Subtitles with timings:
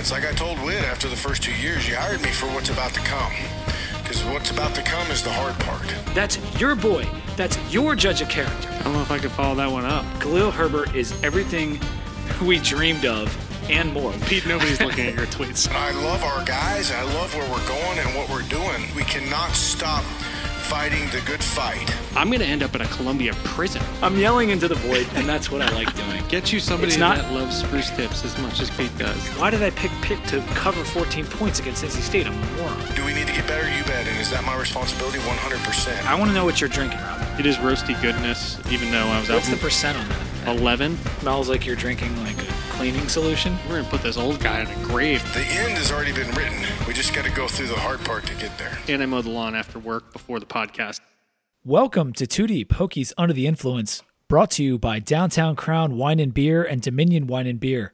[0.00, 2.70] it's like I told Whit after the first two years, you hired me for what's
[2.70, 3.32] about to come.
[4.02, 5.94] Because what's about to come is the hard part.
[6.14, 7.06] That's your boy.
[7.36, 8.70] That's your judge of character.
[8.70, 10.06] I don't know if I could follow that one up.
[10.18, 11.78] Khalil Herbert is everything
[12.42, 13.28] we dreamed of
[13.70, 14.12] and more.
[14.24, 15.70] Pete, nobody's looking at your tweets.
[15.70, 16.90] I love our guys.
[16.90, 18.82] I love where we're going and what we're doing.
[18.96, 20.02] We cannot stop
[20.70, 21.84] fighting the good fight.
[22.16, 23.82] I'm going to end up in a Columbia prison.
[24.02, 26.22] I'm yelling into the void, and that's what I like doing.
[26.28, 29.18] Get you somebody not- that loves spruce tips as much as Pete does.
[29.36, 32.26] Why did I pick Pitt to cover 14 points against NC State?
[32.28, 32.94] I'm a moron.
[32.94, 33.68] Do we need to get better?
[33.68, 34.06] You bet.
[34.06, 35.18] And is that my responsibility?
[35.18, 36.06] 100%.
[36.06, 37.40] I want to know what you're drinking, Rob.
[37.40, 40.56] It is roasty goodness, even though I was What's out What's the percent on that?
[40.60, 40.96] 11.
[41.20, 42.49] Smells like you're drinking like a
[42.80, 43.58] cleaning solution.
[43.68, 45.22] We're going to put this old guy in a grave.
[45.34, 46.64] The end has already been written.
[46.88, 48.78] We just got to go through the hard part to get there.
[48.88, 50.98] And I mow the lawn after work before the podcast.
[51.62, 56.18] Welcome to Two Deep Hokies Under the Influence, brought to you by Downtown Crown Wine
[56.18, 57.92] and Beer and Dominion Wine and Beer.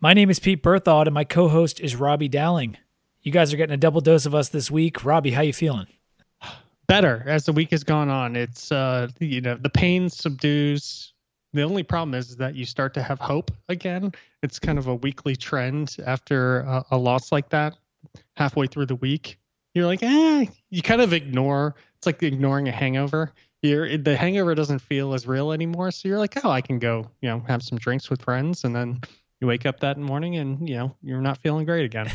[0.00, 2.76] My name is Pete Berthaud, and my co-host is Robbie Dowling.
[3.22, 5.04] You guys are getting a double dose of us this week.
[5.04, 5.86] Robbie, how you feeling?
[6.88, 8.34] Better as the week has gone on.
[8.34, 11.12] It's, uh, you know, the pain subdues.
[11.56, 14.12] The only problem is that you start to have hope again.
[14.42, 17.78] It's kind of a weekly trend after a, a loss like that
[18.36, 19.38] halfway through the week.
[19.74, 21.74] You're like, eh, you kind of ignore.
[21.96, 23.32] It's like ignoring a hangover.
[23.62, 25.90] You're, the hangover doesn't feel as real anymore.
[25.92, 28.64] So you're like, oh, I can go, you know, have some drinks with friends.
[28.64, 29.00] And then
[29.40, 32.12] you wake up that morning and, you know, you're not feeling great again.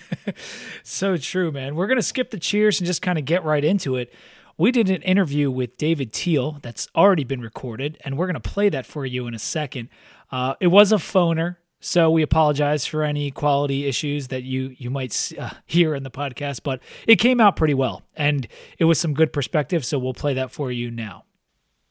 [0.82, 1.74] so true, man.
[1.74, 4.12] We're to skip the cheers and just kind of get right into it.
[4.60, 8.40] We did an interview with David Teel that's already been recorded, and we're going to
[8.40, 9.88] play that for you in a second.
[10.32, 14.90] Uh, it was a phoner, so we apologize for any quality issues that you you
[14.90, 18.48] might uh, hear in the podcast, but it came out pretty well, and
[18.78, 19.84] it was some good perspective.
[19.84, 21.24] So we'll play that for you now.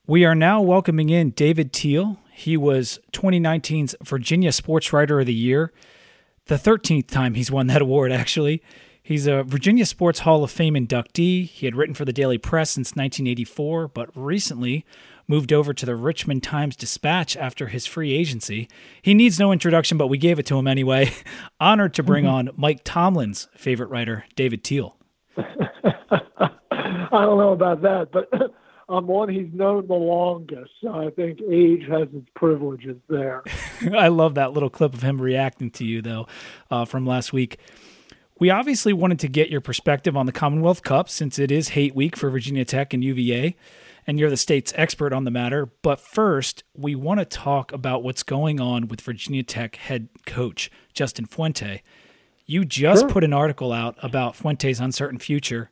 [0.05, 2.19] We are now welcoming in David Teel.
[2.33, 5.71] He was 2019's Virginia Sports Writer of the Year,
[6.47, 8.61] the 13th time he's won that award, actually.
[9.07, 11.47] He's a Virginia Sports Hall of Fame inductee.
[11.47, 14.83] He had written for the Daily Press since 1984, but recently
[15.29, 18.67] moved over to the Richmond Times Dispatch after his free agency.
[19.01, 21.13] He needs no introduction, but we gave it to him anyway.
[21.61, 24.97] Honored to bring on Mike Tomlin's favorite writer, David Teel.
[25.37, 26.51] I
[27.09, 28.29] don't know about that, but
[28.89, 30.71] I'm one he's known the longest.
[30.81, 33.43] So I think age has its privileges there.
[33.97, 36.27] I love that little clip of him reacting to you, though,
[36.69, 37.57] uh, from last week.
[38.39, 41.95] We obviously wanted to get your perspective on the Commonwealth Cup since it is hate
[41.95, 43.55] week for Virginia Tech and UVA,
[44.05, 45.65] and you're the state's expert on the matter.
[45.81, 50.69] But first, we want to talk about what's going on with Virginia Tech head coach
[50.93, 51.81] Justin Fuente.
[52.45, 53.09] You just Sure.
[53.09, 55.71] put an article out about Fuente's uncertain future,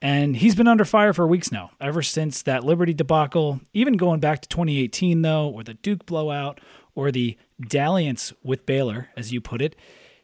[0.00, 4.20] and he's been under fire for weeks now, ever since that Liberty debacle, even going
[4.20, 6.60] back to 2018, though, or the Duke blowout,
[6.94, 9.74] or the dalliance with Baylor, as you put it.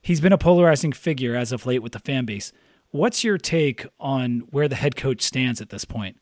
[0.06, 2.53] He's been a polarizing figure as of late with the fan base.
[2.93, 6.17] What's your take on where the head coach stands at this point?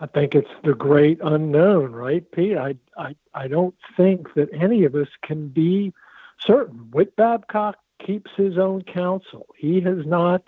[0.00, 2.58] I think it's the great unknown, right, Pete?
[2.58, 5.94] I, I, I don't think that any of us can be
[6.38, 6.90] certain.
[6.90, 7.76] Whit Babcock
[8.06, 9.46] keeps his own counsel.
[9.56, 10.42] He has not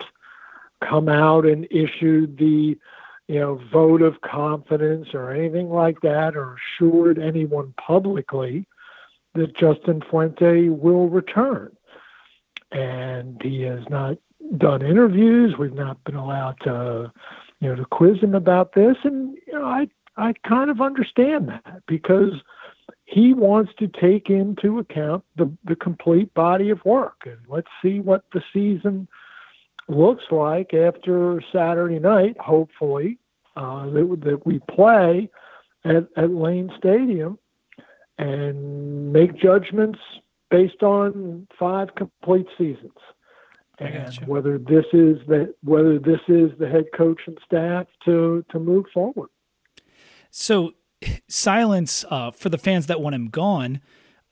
[0.87, 2.77] come out and issued the,
[3.27, 8.67] you know, vote of confidence or anything like that, or assured anyone publicly
[9.35, 11.75] that Justin Fuente will return.
[12.71, 14.17] And he has not
[14.57, 15.55] done interviews.
[15.57, 17.11] We've not been allowed to,
[17.59, 18.97] you know, to quiz him about this.
[19.03, 22.33] And you know, I I kind of understand that because
[23.05, 27.23] he wants to take into account the the complete body of work.
[27.25, 29.07] And let's see what the season
[29.87, 32.37] looks like after Saturday night.
[32.39, 33.19] Hopefully,
[33.55, 35.29] uh, that that we play
[35.85, 37.37] at, at Lane Stadium
[38.17, 39.99] and make judgments
[40.49, 42.91] based on five complete seasons.
[43.79, 48.59] And whether this is the whether this is the head coach and staff to to
[48.59, 49.29] move forward.
[50.29, 50.73] So,
[51.27, 53.81] silence uh, for the fans that want him gone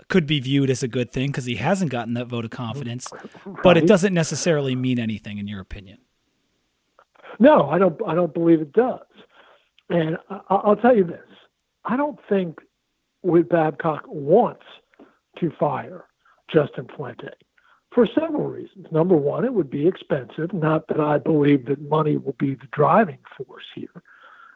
[0.10, 3.08] could be viewed as a good thing because he hasn't gotten that vote of confidence,
[3.64, 5.98] but it doesn't necessarily mean anything, in your opinion.
[7.40, 8.00] No, I don't.
[8.06, 9.00] I don't believe it does.
[9.90, 11.28] And I, I'll tell you this:
[11.84, 12.60] I don't think
[13.24, 14.66] Whit Babcock wants
[15.40, 16.06] to fire
[16.52, 17.30] Justin Fuente
[17.94, 18.88] for several reasons.
[18.92, 20.54] Number one, it would be expensive.
[20.54, 24.02] Not that I believe that money will be the driving force here,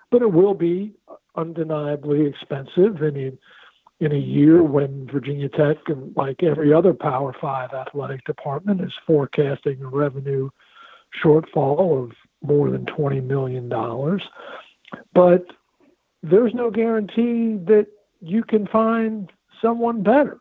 [0.09, 0.93] but it will be
[1.35, 3.01] undeniably expensive.
[3.01, 3.37] And in
[4.01, 8.93] in a year when Virginia Tech and like every other Power Five athletic department is
[9.07, 10.49] forecasting a revenue
[11.23, 12.11] shortfall of
[12.41, 13.69] more than $20 million.
[15.13, 15.45] But
[16.23, 17.87] there's no guarantee that
[18.21, 19.31] you can find
[19.61, 20.39] someone better.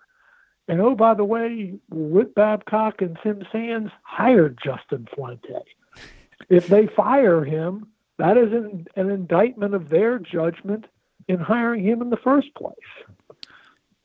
[0.68, 5.62] And oh, by the way, Whit Babcock and Tim Sands hired Justin Fuente.
[6.48, 7.88] If they fire him,
[8.18, 10.86] that is an, an indictment of their judgment
[11.28, 12.74] in hiring him in the first place.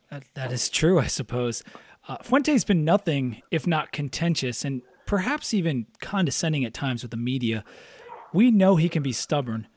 [0.10, 1.64] That, that is true, I suppose.
[2.08, 7.18] Uh, Fuente's been nothing if not contentious and perhaps even condescending at times with the
[7.18, 7.64] media.
[8.34, 9.68] We know he can be stubborn.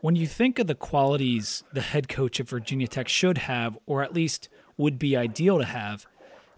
[0.00, 4.02] When you think of the qualities the head coach of Virginia Tech should have, or
[4.02, 6.06] at least would be ideal to have,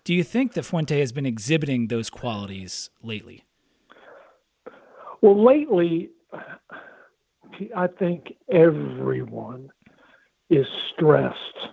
[0.05, 3.45] do you think that Fuente has been exhibiting those qualities lately?
[5.23, 6.11] Well, lately,
[7.75, 9.71] I think everyone
[10.51, 11.69] is stressed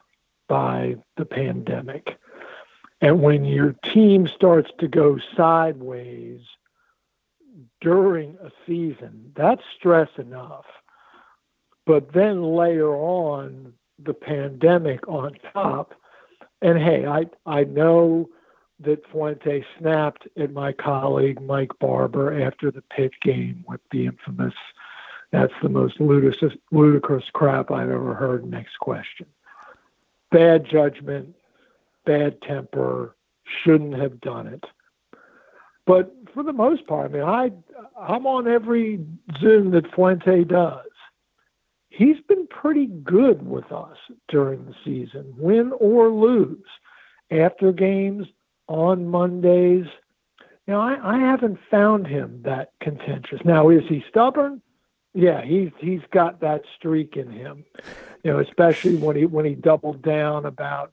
[0.48, 2.18] by the pandemic.
[3.02, 6.42] And when your team starts to go sideways
[7.82, 10.66] during a season, that's stress enough.
[11.88, 15.94] But then layer on the pandemic on top.
[16.62, 18.30] And hey, I, I know
[18.82, 24.54] that Fuente snapped at my colleague Mike Barber after the Pitt game with the infamous,
[25.32, 28.46] that's the most ludicrous, ludicrous crap I've ever heard.
[28.46, 29.26] Next question.
[30.30, 31.36] Bad judgment,
[32.06, 33.16] bad temper,
[33.64, 34.66] shouldn't have done it.
[35.86, 37.52] But for the most part, I mean, I
[37.98, 39.06] I'm on every
[39.40, 40.84] Zoom that Fuente does.
[41.98, 43.98] He's been pretty good with us
[44.28, 46.64] during the season, win or lose.
[47.32, 48.28] After games,
[48.68, 49.86] on Mondays.
[50.68, 53.40] Now, I, I haven't found him that contentious.
[53.46, 54.62] Now, is he stubborn?
[55.14, 57.64] Yeah, he's he's got that streak in him.
[58.24, 60.92] You know, especially when he when he doubled down about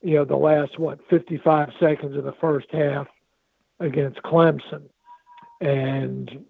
[0.00, 3.08] you know the last what 55 seconds of the first half
[3.80, 4.88] against Clemson,
[5.60, 6.44] and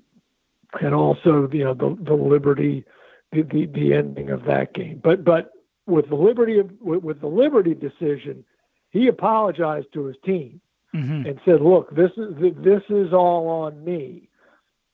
[0.81, 2.85] and also you know the the Liberty
[3.33, 5.01] the the, the ending of that game.
[5.03, 5.51] But but
[5.87, 8.45] with the Liberty of with, with the Liberty decision,
[8.91, 10.61] he apologized to his team
[10.95, 11.27] mm-hmm.
[11.27, 14.29] and said, "Look, this is this is all on me,"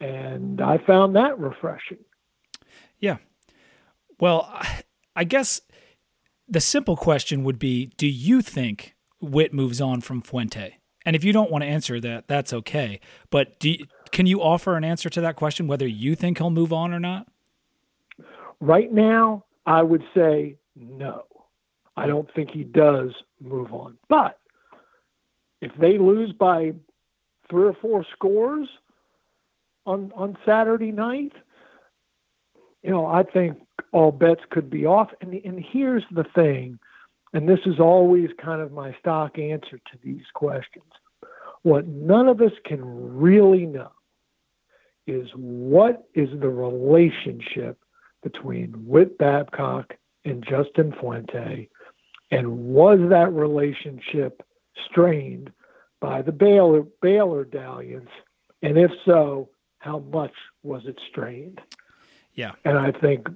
[0.01, 2.05] and I found that refreshing.
[2.99, 3.17] Yeah.
[4.21, 4.49] Well,
[5.17, 5.61] I guess
[6.49, 10.79] the simple question would be: Do you think Whit moves on from Fuente?
[11.07, 13.01] And if you don't want to answer that, that's okay.
[13.31, 16.51] But do you, can you offer an answer to that question, whether you think he'll
[16.51, 17.27] move on or not?
[18.61, 21.25] Right now, I would say no.
[21.97, 23.97] I don't think he does move on.
[24.09, 24.39] But
[25.61, 26.73] if they lose by
[27.49, 28.69] three or four scores
[29.87, 31.33] on on Saturday night,
[32.83, 33.59] you know, I think
[33.93, 35.11] all bets could be off.
[35.21, 36.79] And and here's the thing,
[37.33, 40.85] and this is always kind of my stock answer to these questions.
[41.63, 43.93] What none of us can really know
[45.07, 47.79] is what is the relationship
[48.25, 49.95] between Whit Babcock
[50.25, 51.69] and Justin Fuente
[52.31, 54.43] and was that relationship
[54.91, 55.53] strained
[56.01, 58.11] by the Baylor, Baylor dalliance?
[58.63, 60.33] And if so, how much
[60.65, 61.61] was it strained?
[62.35, 62.53] Yeah.
[62.65, 63.29] And I think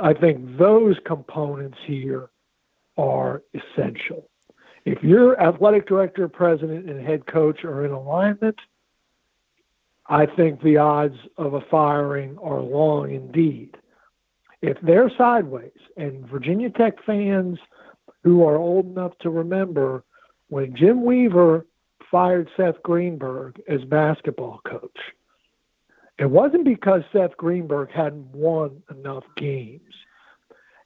[0.00, 2.30] I think those components here
[2.96, 4.28] are essential.
[4.84, 8.60] If your athletic director, president, and head coach are in alignment,
[10.06, 13.76] I think the odds of a firing are long indeed.
[14.66, 17.58] If they're sideways, and Virginia Tech fans
[18.22, 20.04] who are old enough to remember
[20.48, 21.66] when Jim Weaver
[22.10, 24.96] fired Seth Greenberg as basketball coach.
[26.18, 29.92] It wasn't because Seth Greenberg hadn't won enough games.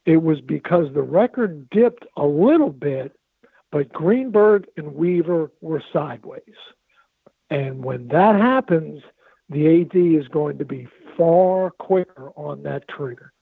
[0.07, 3.17] It was because the record dipped a little bit,
[3.71, 6.43] but Greenberg and Weaver were sideways.
[7.49, 9.05] And when that happens,
[9.49, 13.33] the AD is going to be far quicker on that trigger.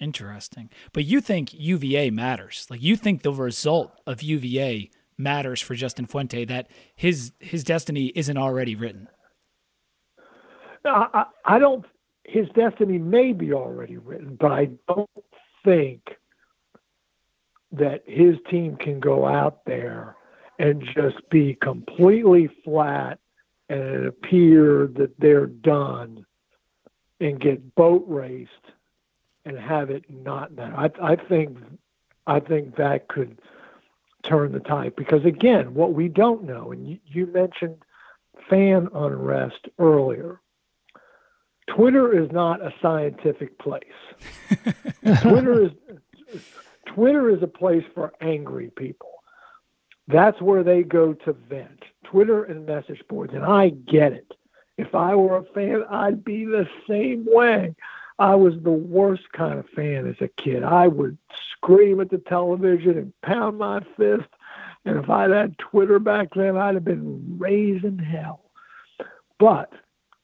[0.00, 0.70] Interesting.
[0.92, 2.66] But you think UVA matters.
[2.70, 8.12] Like you think the result of UVA matters for Justin Fuente that his his destiny
[8.14, 9.08] isn't already written.
[10.84, 11.84] I, I don't
[12.24, 15.10] his destiny may be already written, but I don't
[15.64, 16.02] think
[17.72, 20.16] that his team can go out there
[20.58, 23.18] and just be completely flat
[23.68, 26.24] and it appear that they're done
[27.20, 28.50] and get boat raced
[29.48, 30.74] and have it not matter.
[30.76, 31.58] I, I think
[32.26, 33.40] I think that could
[34.22, 37.76] turn the tide because again, what we don't know, and you, you mentioned
[38.48, 40.40] fan unrest earlier.
[41.68, 43.82] Twitter is not a scientific place.
[45.22, 45.70] Twitter is
[46.86, 49.10] Twitter is a place for angry people.
[50.06, 51.82] That's where they go to vent.
[52.04, 54.32] Twitter and message boards, and I get it.
[54.78, 57.74] If I were a fan, I'd be the same way.
[58.18, 60.62] I was the worst kind of fan as a kid.
[60.64, 61.18] I would
[61.52, 64.28] scream at the television and pound my fist
[64.84, 68.50] And if I'd had Twitter back then, I'd have been raising hell.
[69.38, 69.72] But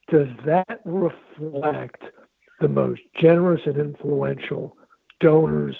[0.08, 2.02] does that reflect
[2.60, 4.76] the most generous and influential
[5.20, 5.76] donors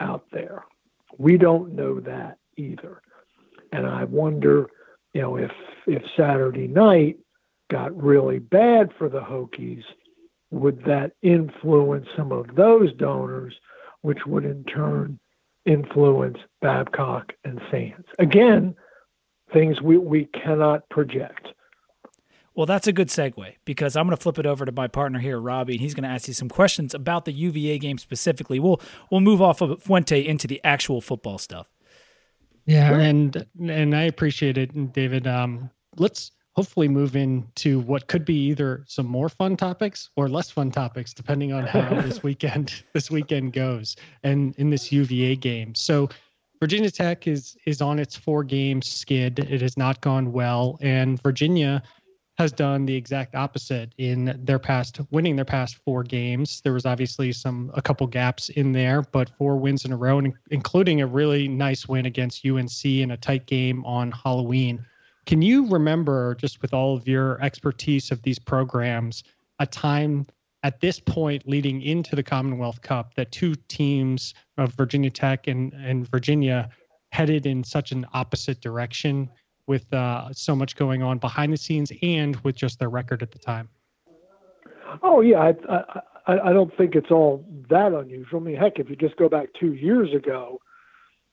[0.00, 0.64] out there?
[1.16, 3.02] We don't know that either.
[3.72, 4.66] And I wonder,
[5.14, 5.52] you know, if
[5.86, 7.18] if Saturday night
[7.70, 9.84] got really bad for the Hokies,
[10.50, 13.54] would that influence some of those donors,
[14.02, 15.18] which would in turn
[15.66, 18.06] influence Babcock and Sands?
[18.18, 18.74] Again,
[19.52, 21.48] things we, we cannot project.
[22.54, 25.20] Well, that's a good segue because I'm going to flip it over to my partner
[25.20, 28.58] here, Robbie, and he's going to ask you some questions about the UVA game specifically.
[28.58, 28.80] We'll
[29.12, 31.68] we'll move off of Fuente into the actual football stuff.
[32.66, 35.28] Yeah, and and I appreciate it, David.
[35.28, 40.50] Um, let's hopefully move into what could be either some more fun topics or less
[40.50, 45.74] fun topics, depending on how this weekend this weekend goes, and in this UVA game.
[45.74, 46.08] So.
[46.60, 49.38] Virginia Tech is is on its four game skid.
[49.38, 51.84] It has not gone well, and Virginia
[52.36, 56.60] has done the exact opposite in their past winning their past four games.
[56.62, 60.20] There was obviously some a couple gaps in there, but four wins in a row,
[60.50, 64.84] including a really nice win against UNC in a tight game on Halloween.
[65.28, 69.22] Can you remember, just with all of your expertise of these programs,
[69.58, 70.26] a time
[70.62, 75.74] at this point leading into the Commonwealth Cup that two teams of Virginia Tech and,
[75.74, 76.70] and Virginia
[77.12, 79.28] headed in such an opposite direction?
[79.66, 83.30] with uh, so much going on behind the scenes and with just their record at
[83.30, 83.68] the time.
[85.02, 88.40] Oh yeah, I, I, I don't think it's all that unusual.
[88.40, 90.58] I mean, heck, if you just go back two years ago,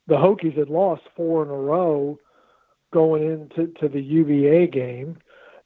[0.07, 2.19] the Hokies had lost four in a row
[2.95, 5.17] going into to the UVA game.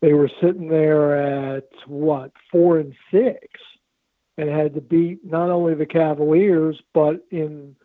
[0.01, 3.47] They were sitting there at what four and six,
[4.35, 7.75] and had to beat not only the Cavaliers but in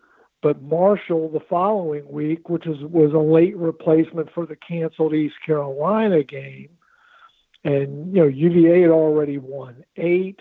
[0.43, 5.37] but Marshall the following week, which was, was a late replacement for the canceled East
[5.45, 6.69] Carolina game.
[7.65, 10.39] And, you know, UVA had already won eight.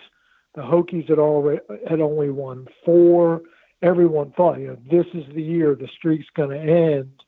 [0.54, 3.40] The Hokies had already had only won four.
[3.80, 7.23] Everyone thought, you know, this is the year the streak's going to end.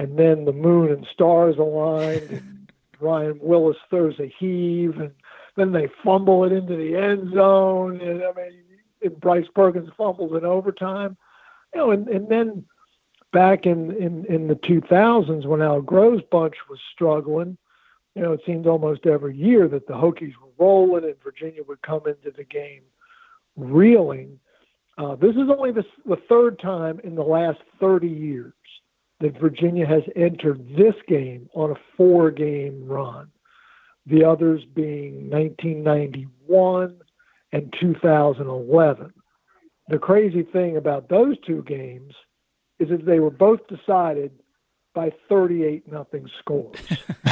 [0.00, 5.12] And then the moon and stars aligned, and Ryan Willis throws a heave, and
[5.56, 8.00] then they fumble it into the end zone.
[8.00, 8.62] And I mean,
[9.02, 11.16] and Bryce Perkins fumbles in overtime
[11.74, 12.64] you know, and, and then
[13.32, 17.56] back in, in, in the 2000s when Al Groh's bunch was struggling,
[18.14, 21.80] you know, it seemed almost every year that the Hokies were rolling and Virginia would
[21.82, 22.82] come into the game
[23.56, 24.38] reeling.
[24.98, 28.52] Uh, this is only the, the third time in the last 30 years
[29.20, 33.28] that Virginia has entered this game on a four game run.
[34.06, 36.96] The others being 1991
[37.52, 39.12] and 2011
[39.90, 42.14] the crazy thing about those two games
[42.78, 44.30] is that they were both decided
[44.94, 46.78] by 38 nothing scores.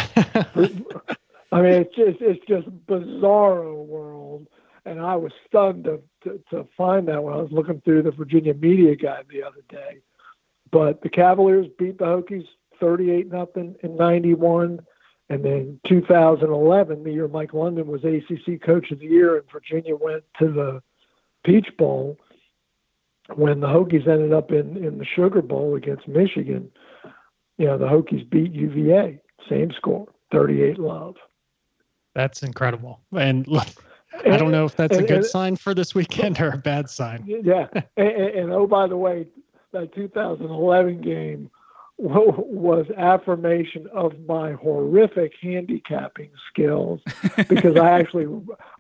[1.53, 4.49] I mean, it's just it's just bizarro world,
[4.85, 8.11] and I was stunned to, to, to find that when I was looking through the
[8.11, 10.01] Virginia media guide the other day.
[10.71, 12.47] But the Cavaliers beat the Hokies
[12.81, 14.81] 38 nothing in 91,
[15.31, 19.97] and then 2011, the year Mike London was ACC Coach of the Year, and Virginia
[19.97, 20.83] went to the
[21.45, 22.19] Peach Bowl
[23.35, 26.71] when the Hokies ended up in, in the Sugar Bowl against Michigan,
[27.59, 31.17] you know, the Hokies beat UVA, same score, 38 love.
[32.15, 33.01] That's incredible.
[33.15, 33.67] And look,
[34.25, 36.59] I don't know if that's and, a good and, sign for this weekend or a
[36.59, 37.25] bad sign.
[37.27, 37.67] Yeah.
[37.97, 39.27] and, and, oh, by the way,
[39.73, 41.51] that 2011 game
[41.99, 47.01] was affirmation of my horrific handicapping skills
[47.49, 48.29] because I actually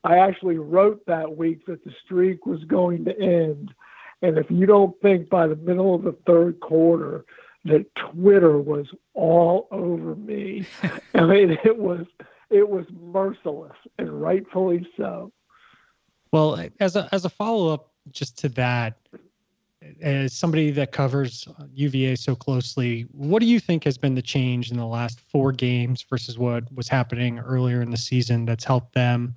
[0.05, 3.75] I actually wrote that week that the streak was going to end
[4.23, 7.25] and if you don't think by the middle of the third quarter
[7.65, 10.67] that Twitter was all over me,
[11.15, 12.07] I mean it was
[12.51, 15.33] it was merciless and rightfully so.
[16.33, 18.97] Well, as a as a follow up just to that,
[20.01, 24.71] as somebody that covers UVA so closely, what do you think has been the change
[24.71, 28.95] in the last four games versus what was happening earlier in the season that's helped
[28.95, 29.35] them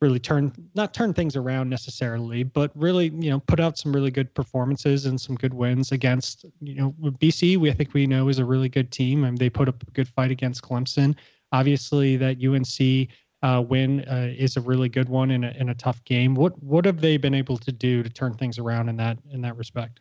[0.00, 4.10] really turn not turn things around necessarily, but really you know put out some really
[4.10, 7.56] good performances and some good wins against you know BC.
[7.56, 9.90] We I think we know is a really good team, and they put up a
[9.90, 11.14] good fight against Clemson.
[11.52, 13.08] Obviously, that UNC
[13.42, 16.34] uh, win uh, is a really good one in a, in a tough game.
[16.34, 19.40] What what have they been able to do to turn things around in that in
[19.42, 20.00] that respect?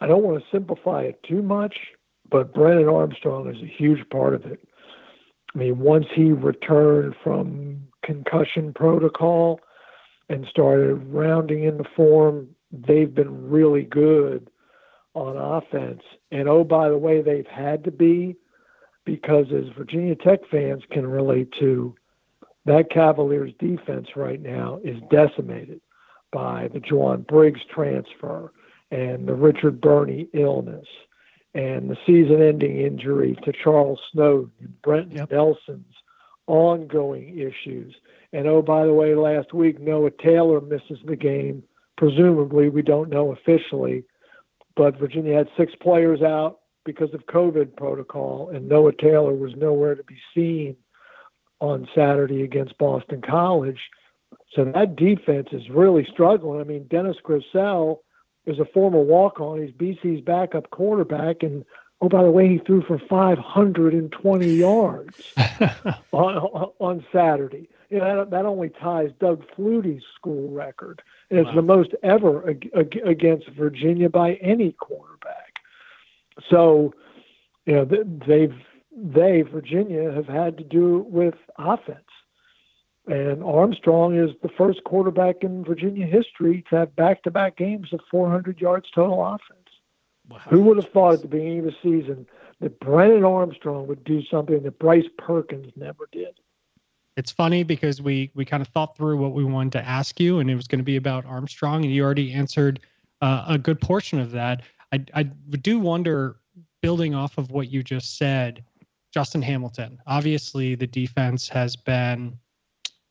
[0.00, 1.74] I don't want to simplify it too much,
[2.30, 4.60] but Brennan Armstrong is a huge part of it.
[5.54, 9.60] I mean, once he returned from concussion protocol
[10.28, 14.50] and started rounding into form, they've been really good
[15.14, 16.02] on offense.
[16.30, 18.36] And oh, by the way, they've had to be
[19.04, 21.94] because as Virginia Tech fans can relate to,
[22.68, 25.80] that Cavaliers defense right now is decimated
[26.32, 28.52] by the Jowon Briggs transfer
[28.90, 30.86] and the Richard Burney illness
[31.54, 35.30] and the season ending injury to Charles Snowden and Brent yep.
[35.30, 35.94] Nelson's
[36.46, 37.94] ongoing issues.
[38.32, 41.62] And oh, by the way, last week Noah Taylor misses the game.
[41.96, 44.04] Presumably, we don't know officially,
[44.76, 49.94] but Virginia had six players out because of COVID protocol, and Noah Taylor was nowhere
[49.94, 50.76] to be seen
[51.60, 53.80] on Saturday against Boston College.
[54.54, 56.60] So that defense is really struggling.
[56.60, 57.98] I mean, Dennis Grosel
[58.46, 59.60] is a former walk-on.
[59.60, 61.64] He's BC's backup quarterback, and
[62.00, 65.34] oh, by the way, he threw for 520 yards
[66.12, 67.68] on, on Saturday.
[67.90, 71.54] You know, that, that only ties Doug Flutie's school record, and it's wow.
[71.54, 75.58] the most ever ag- ag- against Virginia by any quarterback.
[76.50, 76.94] So,
[77.66, 77.84] you know,
[78.26, 78.54] they've
[79.02, 82.00] they Virginia have had to do with offense.
[83.06, 88.60] And Armstrong is the first quarterback in Virginia history to have back-to-back games of 400
[88.60, 89.68] yards total offense.
[90.28, 90.40] Wow.
[90.50, 92.26] Who would have thought at the beginning of the season
[92.60, 96.38] that Brennan Armstrong would do something that Bryce Perkins never did?
[97.16, 100.38] It's funny because we we kind of thought through what we wanted to ask you,
[100.38, 102.80] and it was going to be about Armstrong, and you already answered
[103.22, 104.62] uh, a good portion of that.
[104.92, 106.36] I I do wonder,
[106.80, 108.62] building off of what you just said,
[109.18, 109.98] Justin Hamilton.
[110.06, 112.38] Obviously, the defense has been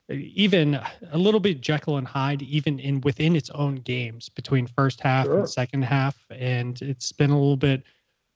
[0.10, 0.80] even
[1.12, 5.26] a little bit Jekyll and Hyde, even in within its own games between first half
[5.26, 5.40] sure.
[5.40, 7.84] and second half, and it's been a little bit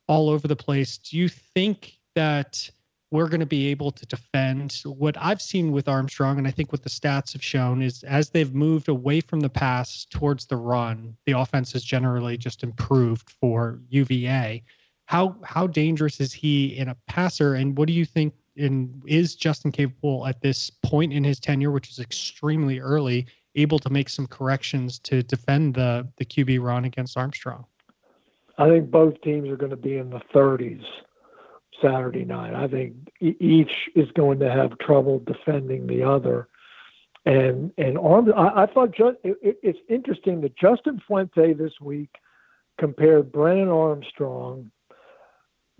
[0.09, 0.97] all over the place.
[0.97, 2.69] Do you think that
[3.09, 6.73] we're going to be able to defend what I've seen with Armstrong, and I think
[6.73, 10.57] what the stats have shown is as they've moved away from the pass towards the
[10.57, 14.61] run, the offense has generally just improved for UVA.
[15.05, 19.35] How how dangerous is he in a passer, and what do you think and is
[19.35, 24.09] Justin capable at this point in his tenure, which is extremely early, able to make
[24.09, 27.65] some corrections to defend the the QB run against Armstrong?
[28.57, 30.83] I think both teams are going to be in the 30s
[31.81, 32.53] Saturday night.
[32.53, 36.47] I think each is going to have trouble defending the other.
[37.25, 42.09] And and Arm, I, I thought just, it, it's interesting that Justin Fuente this week
[42.79, 44.71] compared Brennan Armstrong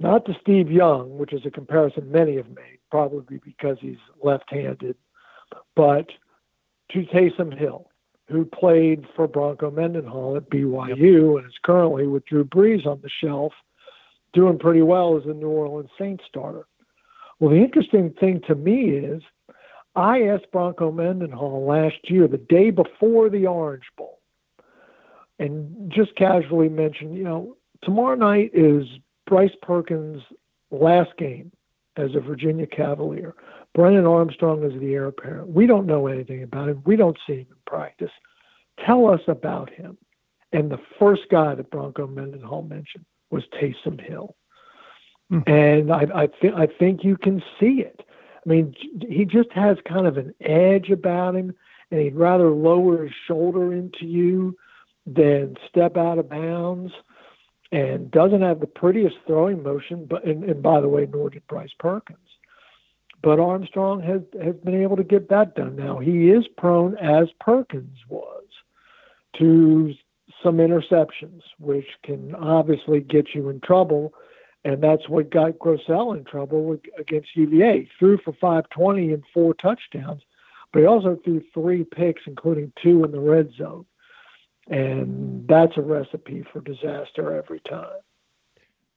[0.01, 4.95] not to Steve Young, which is a comparison many have made, probably because he's left-handed,
[5.75, 6.07] but
[6.91, 7.87] to Taysom Hill,
[8.27, 13.09] who played for Bronco Mendenhall at BYU and is currently with Drew Brees on the
[13.09, 13.53] shelf,
[14.33, 16.65] doing pretty well as a New Orleans Saints starter.
[17.39, 19.21] Well, the interesting thing to me is
[19.95, 24.19] I asked Bronco Mendenhall last year, the day before the Orange Bowl,
[25.37, 28.85] and just casually mentioned, you know, tomorrow night is
[29.27, 30.21] Bryce Perkins'
[30.71, 31.51] last game
[31.97, 33.35] as a Virginia Cavalier.
[33.73, 35.49] Brennan Armstrong is the heir apparent.
[35.49, 36.81] We don't know anything about him.
[36.85, 38.11] We don't see him in practice.
[38.85, 39.97] Tell us about him.
[40.51, 44.35] And the first guy that Bronco Mendenhall mentioned was Taysom Hill.
[45.31, 45.47] Mm.
[45.47, 48.01] And I, I, th- I think you can see it.
[48.45, 48.75] I mean,
[49.07, 51.53] he just has kind of an edge about him,
[51.91, 54.57] and he'd rather lower his shoulder into you
[55.05, 56.91] than step out of bounds
[57.71, 61.45] and doesn't have the prettiest throwing motion, but and, and by the way, nor did
[61.47, 62.19] Bryce Perkins.
[63.23, 65.75] But Armstrong has has been able to get that done.
[65.75, 68.43] Now he is prone, as Perkins was,
[69.37, 69.93] to
[70.43, 74.13] some interceptions, which can obviously get you in trouble,
[74.65, 77.87] and that's what got Grosel in trouble against UVA.
[77.97, 80.23] Threw for 520 and four touchdowns,
[80.73, 83.85] but he also threw three picks, including two in the red zone
[84.69, 87.99] and that's a recipe for disaster every time.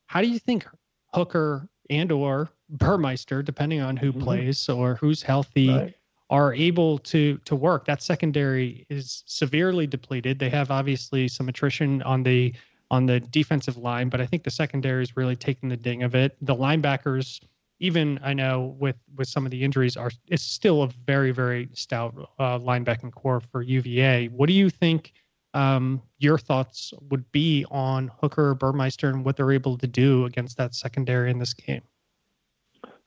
[0.07, 0.67] How do you think
[1.13, 4.23] Hooker and or Burmeister, depending on who mm-hmm.
[4.23, 5.95] plays or who's healthy, right.
[6.31, 7.87] are able to to work?
[7.87, 10.39] That secondary is severely depleted.
[10.39, 12.55] They have obviously some attrition on the
[12.91, 16.15] on the defensive line, but I think the secondary is really taking the ding of
[16.15, 16.37] it.
[16.43, 17.41] The linebackers,
[17.81, 21.69] even I know with with some of the injuries, are it's still a very very
[21.73, 24.29] stout uh, linebacking corps for UVA.
[24.29, 25.13] What do you think?
[25.55, 30.57] Um, your thoughts would be on Hooker, Burmeister, and what they're able to do against
[30.59, 31.83] that secondary in this game.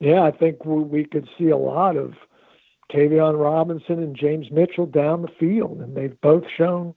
[0.00, 2.14] Yeah, I think we could see a lot of
[2.92, 6.94] Tayvion Robinson and James Mitchell down the field, and they've both shown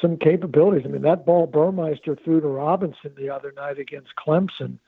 [0.00, 0.86] some capabilities.
[0.86, 4.78] I mean, that ball Burmeister threw to Robinson the other night against Clemson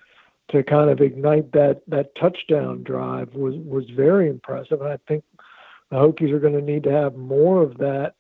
[0.50, 4.80] to kind of ignite that that touchdown drive was was very impressive.
[4.80, 5.24] And I think
[5.90, 8.14] the Hokies are going to need to have more of that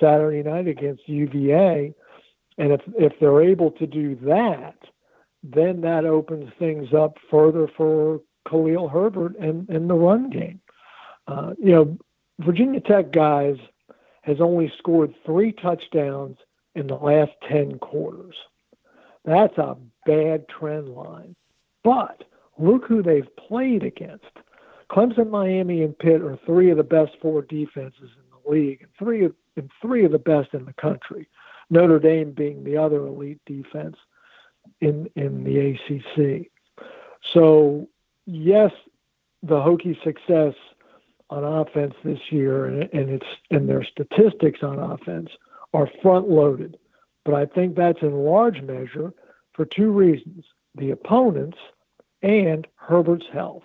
[0.00, 1.94] Saturday night against UVA.
[2.58, 4.76] And if if they're able to do that,
[5.42, 10.60] then that opens things up further for Khalil Herbert and, and the run game.
[11.26, 11.98] Uh, you know,
[12.40, 13.56] Virginia Tech guys
[14.22, 16.36] has only scored three touchdowns
[16.74, 18.34] in the last 10 quarters.
[19.24, 21.34] That's a bad trend line.
[21.84, 22.24] But
[22.58, 24.24] look who they've played against.
[24.90, 28.90] Clemson, Miami, and Pitt are three of the best four defenses in the league, and
[28.98, 31.28] three of, and three of the best in the country.
[31.70, 33.96] Notre Dame being the other elite defense
[34.80, 36.50] in in the ACC.
[37.32, 37.88] So
[38.26, 38.72] yes,
[39.42, 40.54] the Hokie success
[41.30, 45.30] on offense this year and, and it's and their statistics on offense
[45.74, 46.78] are front loaded.
[47.24, 49.12] But I think that's in large measure
[49.52, 50.44] for two reasons:
[50.74, 51.58] the opponents
[52.22, 53.64] and Herbert's health.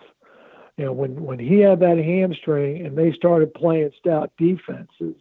[0.77, 5.15] You know, when when he had that hamstring and they started playing stout defenses,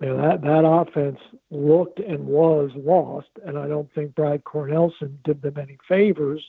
[0.00, 1.18] you know, that that offense
[1.50, 6.42] looked and was lost, and I don't think Brad Cornelsen did them any favors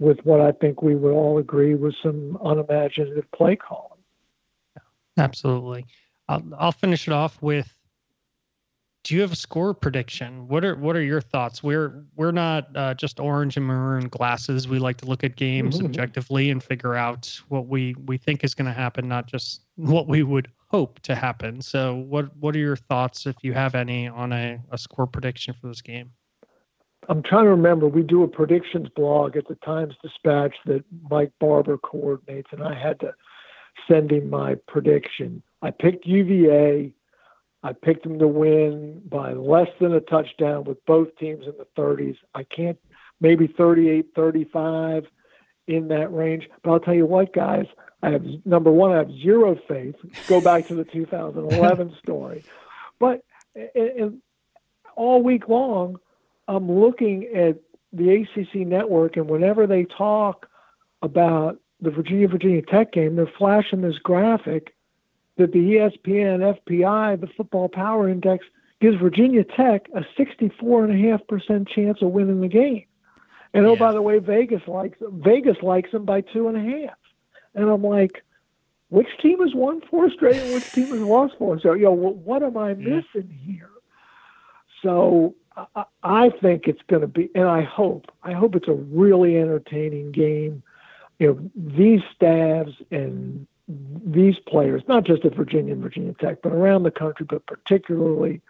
[0.00, 4.00] with what I think we would all agree was some unimaginative play calling.
[5.18, 5.86] Absolutely.
[6.28, 7.72] I'll, I'll finish it off with
[9.02, 10.46] do you have a score prediction?
[10.48, 11.62] What are what are your thoughts?
[11.62, 14.68] We're we're not uh, just orange and maroon glasses.
[14.68, 15.86] We like to look at games mm-hmm.
[15.86, 20.06] objectively and figure out what we we think is going to happen, not just what
[20.06, 21.60] we would hope to happen.
[21.60, 25.54] So, what what are your thoughts, if you have any, on a, a score prediction
[25.60, 26.10] for this game?
[27.08, 27.88] I'm trying to remember.
[27.88, 32.74] We do a predictions blog at the Times Dispatch that Mike Barber coordinates, and I
[32.74, 33.14] had to
[33.88, 35.42] send him my prediction.
[35.62, 36.94] I picked UVA
[37.62, 41.66] I picked them to win by less than a touchdown with both teams in the
[41.78, 42.16] 30s.
[42.34, 42.78] I can't,
[43.20, 45.04] maybe 38, 35
[45.68, 46.48] in that range.
[46.62, 47.66] But I'll tell you what, guys,
[48.02, 49.96] I have number one, I have zero faith.
[50.26, 52.44] Go back to the 2011 story.
[52.98, 53.24] But
[53.74, 54.20] and
[54.96, 55.98] all week long,
[56.48, 57.58] I'm looking at
[57.92, 60.48] the ACC network, and whenever they talk
[61.02, 64.74] about the Virginia Virginia Tech game, they're flashing this graphic
[65.36, 68.44] that the ESPN FPI, the Football Power Index,
[68.80, 72.84] gives Virginia Tech a 64.5% chance of winning the game.
[73.52, 73.74] And oh, yeah.
[73.74, 76.96] oh, by the way, Vegas likes Vegas likes them by two and a half.
[77.54, 78.22] And I'm like,
[78.88, 81.60] which team has won four straight and which team has lost four?
[81.60, 83.70] So, you know, what am I missing here?
[84.82, 85.34] So
[85.74, 89.36] I, I think it's going to be, and I hope, I hope it's a really
[89.36, 90.62] entertaining game.
[91.18, 93.46] You know, these staffs and
[94.04, 98.40] these players, not just at Virginia and Virginia Tech, but around the country, but particularly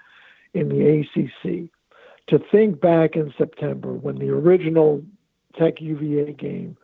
[0.54, 1.68] in the ACC,
[2.28, 5.04] to think back in September when the original
[5.58, 6.76] Tech UVA game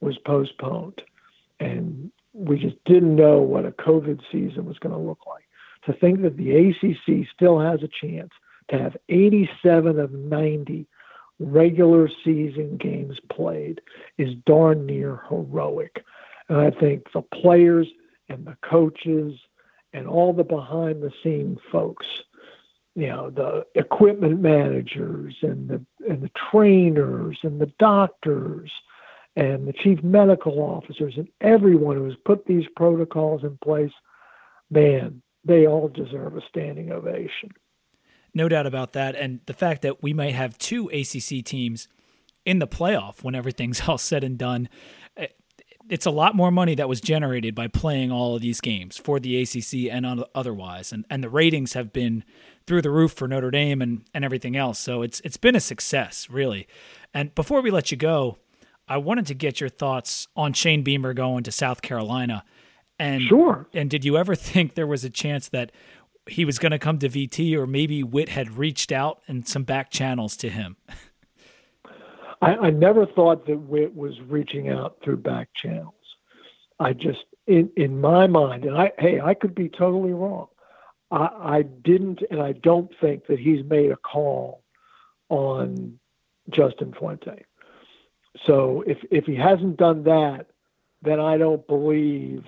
[0.00, 1.02] was postponed
[1.60, 5.44] and we just didn't know what a COVID season was going to look like.
[5.86, 8.30] To think that the ACC still has a chance
[8.68, 10.86] to have 87 of 90
[11.38, 13.80] regular season games played
[14.18, 16.04] is darn near heroic.
[16.48, 17.88] And I think the players
[18.28, 19.38] and the coaches
[19.92, 22.06] and all the behind the scene folks,
[22.94, 28.70] you know, the equipment managers and the and the trainers and the doctors
[29.36, 33.92] and the chief medical officers and everyone who has put these protocols in place,
[34.70, 37.50] man, they all deserve a standing ovation.
[38.32, 39.14] No doubt about that.
[39.14, 41.88] And the fact that we might have two ACC teams
[42.44, 44.68] in the playoff when everything's all said and done
[45.16, 45.26] eh,
[45.88, 49.20] it's a lot more money that was generated by playing all of these games for
[49.20, 52.24] the ACC and otherwise, and and the ratings have been
[52.66, 54.78] through the roof for Notre Dame and and everything else.
[54.78, 56.66] So it's it's been a success really.
[57.12, 58.38] And before we let you go,
[58.86, 62.44] I wanted to get your thoughts on Shane Beamer going to South Carolina.
[62.98, 63.66] And sure.
[63.72, 65.72] And did you ever think there was a chance that
[66.26, 69.64] he was going to come to VT, or maybe Whit had reached out and some
[69.64, 70.76] back channels to him?
[72.40, 75.94] I, I never thought that Whit was reaching out through back channels.
[76.80, 80.48] I just, in in my mind, and I hey, I could be totally wrong.
[81.10, 84.64] I, I didn't, and I don't think that he's made a call
[85.28, 85.98] on
[86.50, 87.44] Justin Fuente.
[88.46, 90.46] So if if he hasn't done that,
[91.02, 92.44] then I don't believe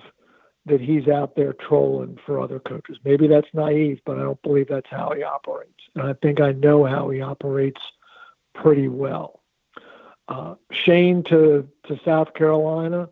[0.65, 2.97] that he's out there trolling for other coaches.
[3.05, 5.79] Maybe that's naive, but I don't believe that's how he operates.
[5.95, 7.79] And I think I know how he operates
[8.53, 9.37] pretty well
[10.27, 13.09] uh, Shane to to South Carolina.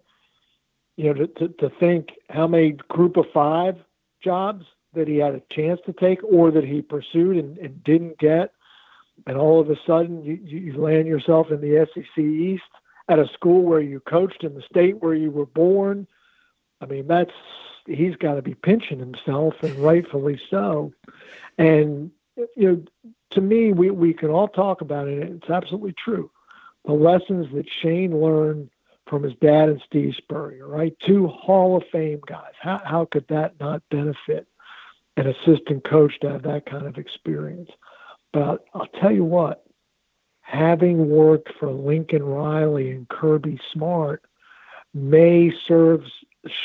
[0.98, 3.78] You know, to, to, to think how many Group of Five
[4.24, 8.18] jobs that he had a chance to take or that he pursued and, and didn't
[8.18, 8.54] get,
[9.28, 12.63] and all of a sudden you, you land yourself in the SEC East
[13.08, 16.08] at a school where you coached in the state where you were born.
[16.82, 17.32] I mean, that's
[17.86, 20.93] he's got to be pinching himself, and rightfully so.
[21.58, 22.12] And
[22.56, 25.30] you know, to me, we, we can all talk about it.
[25.30, 26.32] It's absolutely true.
[26.86, 28.69] The lessons that Shane learned
[29.08, 30.95] from his dad and Steve Spurrier, right?
[31.06, 32.54] Two Hall of Fame guys.
[32.60, 34.47] How, how could that not benefit
[35.17, 37.69] an assistant coach to have that kind of experience?
[38.36, 39.63] But I'll tell you what,
[40.41, 44.24] having worked for Lincoln Riley and Kirby Smart
[44.93, 46.04] may serve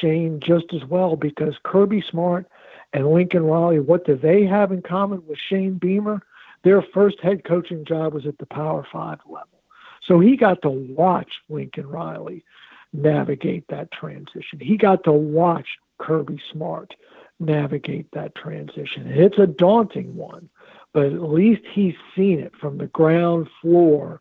[0.00, 2.48] Shane just as well because Kirby Smart
[2.92, 6.22] and Lincoln Riley, what do they have in common with Shane Beamer?
[6.64, 9.62] Their first head coaching job was at the Power Five level.
[10.02, 12.44] So he got to watch Lincoln Riley
[12.92, 14.59] navigate that transition.
[14.61, 16.96] He got to watch Kirby Smart
[17.38, 19.06] navigate that transition.
[19.06, 20.48] And it's a daunting one,
[20.92, 24.20] but at least he's seen it from the ground floor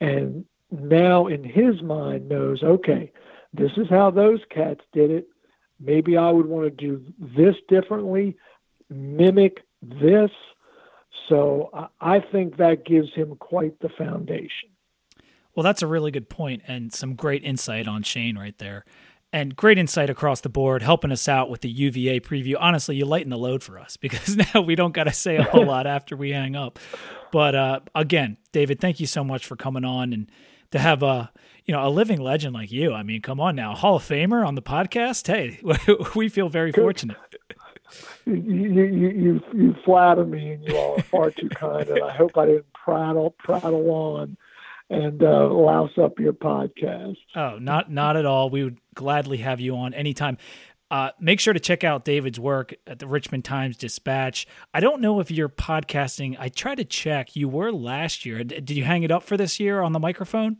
[0.00, 3.12] and now in his mind knows, okay,
[3.52, 5.28] this is how those cats did it.
[5.78, 8.36] Maybe I would want to do this differently,
[8.88, 10.30] mimic this.
[11.28, 11.70] So
[12.00, 14.70] I think that gives him quite the foundation.
[15.54, 18.84] Well, that's a really good point and some great insight on Shane right there.
[19.32, 22.56] And great insight across the board, helping us out with the UVA preview.
[22.60, 25.44] Honestly, you lighten the load for us because now we don't got to say a
[25.44, 26.78] whole lot after we hang up.
[27.32, 30.30] But uh, again, David, thank you so much for coming on and
[30.72, 31.30] to have a
[31.64, 32.92] you know a living legend like you.
[32.92, 35.26] I mean, come on now, Hall of Famer on the podcast.
[35.26, 35.60] Hey,
[36.14, 37.16] we feel very fortunate.
[38.24, 41.88] You, you, you, you flatter me, and you all are far too kind.
[41.88, 44.36] And I hope I didn't prattle prattle on
[44.92, 47.16] and uh, louse up your podcast.
[47.34, 48.50] Oh, not not at all.
[48.50, 50.38] We would gladly have you on anytime.
[50.90, 54.46] Uh, make sure to check out David's work at the Richmond Times Dispatch.
[54.74, 56.36] I don't know if you're podcasting.
[56.38, 57.34] I tried to check.
[57.34, 58.44] You were last year.
[58.44, 60.58] Did you hang it up for this year on the microphone?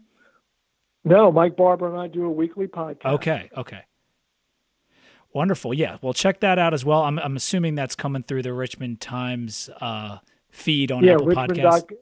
[1.05, 3.15] No, Mike Barber and I do a weekly podcast.
[3.15, 3.81] Okay, okay.
[5.35, 5.75] Wonderful.
[5.75, 5.99] Yeah.
[6.01, 7.03] Well, check that out as well.
[7.03, 10.19] I'm, I'm assuming that's coming through the Richmond Times uh,
[10.51, 11.63] feed on yeah, Apple Richmond Podcasts.
[11.63, 11.93] Doc,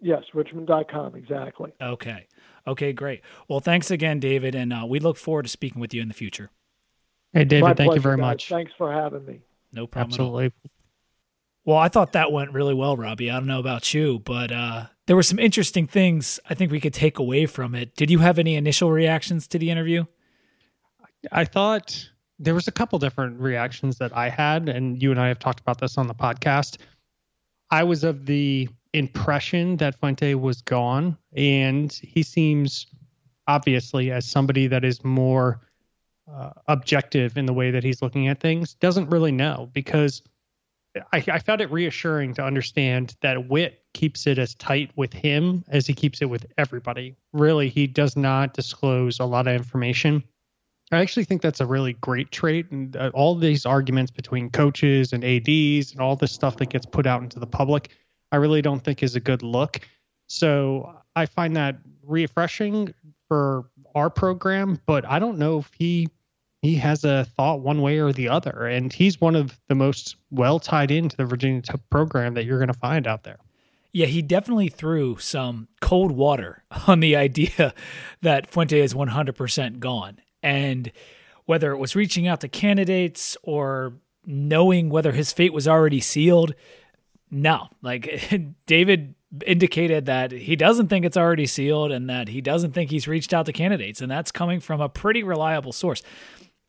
[0.00, 1.14] yes, richmond.com.
[1.14, 1.72] Exactly.
[1.80, 2.26] Okay.
[2.66, 3.22] Okay, great.
[3.48, 4.54] Well, thanks again, David.
[4.54, 6.50] And uh, we look forward to speaking with you in the future.
[7.32, 8.22] Hey, David, My thank you very guys.
[8.22, 8.48] much.
[8.48, 9.40] Thanks for having me.
[9.72, 10.14] No problem.
[10.14, 10.26] at all.
[10.40, 10.70] Absolutely.
[11.64, 13.30] Well, I thought that went really well, Robbie.
[13.30, 16.80] I don't know about you, but uh, there were some interesting things I think we
[16.80, 17.94] could take away from it.
[17.94, 20.04] Did you have any initial reactions to the interview?
[21.30, 22.08] I thought
[22.38, 25.60] there was a couple different reactions that I had, and you and I have talked
[25.60, 26.78] about this on the podcast.
[27.70, 32.86] I was of the impression that Fuente was gone, and he seems
[33.46, 35.60] obviously as somebody that is more
[36.32, 38.74] uh, objective in the way that he's looking at things.
[38.74, 40.22] Doesn't really know because
[41.12, 45.64] I, I found it reassuring to understand that Whit keeps it as tight with him
[45.68, 47.16] as he keeps it with everybody.
[47.32, 50.22] Really, he does not disclose a lot of information.
[50.90, 52.70] I actually think that's a really great trait.
[52.70, 56.86] And uh, all these arguments between coaches and ADs and all this stuff that gets
[56.86, 57.90] put out into the public,
[58.32, 59.80] I really don't think is a good look.
[60.28, 62.94] So I find that refreshing
[63.28, 63.64] for
[63.94, 66.08] our program, but I don't know if he
[66.62, 68.66] he has a thought one way or the other.
[68.66, 72.58] And he's one of the most well tied into the Virginia Tech program that you're
[72.58, 73.38] going to find out there.
[73.92, 77.72] Yeah, he definitely threw some cold water on the idea
[78.22, 80.18] that Fuente is 100% gone.
[80.42, 80.92] And
[81.46, 83.94] whether it was reaching out to candidates or
[84.26, 86.54] knowing whether his fate was already sealed,
[87.30, 87.68] no.
[87.82, 88.30] Like
[88.66, 89.14] David
[89.46, 93.34] indicated that he doesn't think it's already sealed and that he doesn't think he's reached
[93.34, 94.00] out to candidates.
[94.00, 96.02] And that's coming from a pretty reliable source.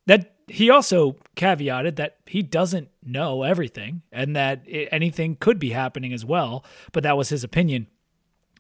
[0.08, 6.13] That he also caveated that he doesn't know everything and that anything could be happening
[6.13, 6.65] as well.
[6.91, 7.88] But that was his opinion.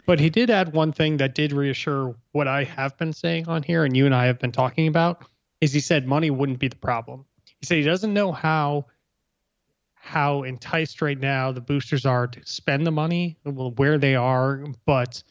[0.05, 3.61] But he did add one thing that did reassure what I have been saying on
[3.61, 5.23] here, and you and I have been talking about,
[5.61, 7.25] is he said money wouldn't be the problem.
[7.59, 8.87] He said he doesn't know how
[10.09, 15.21] how enticed right now the boosters are to spend the money, where they are, but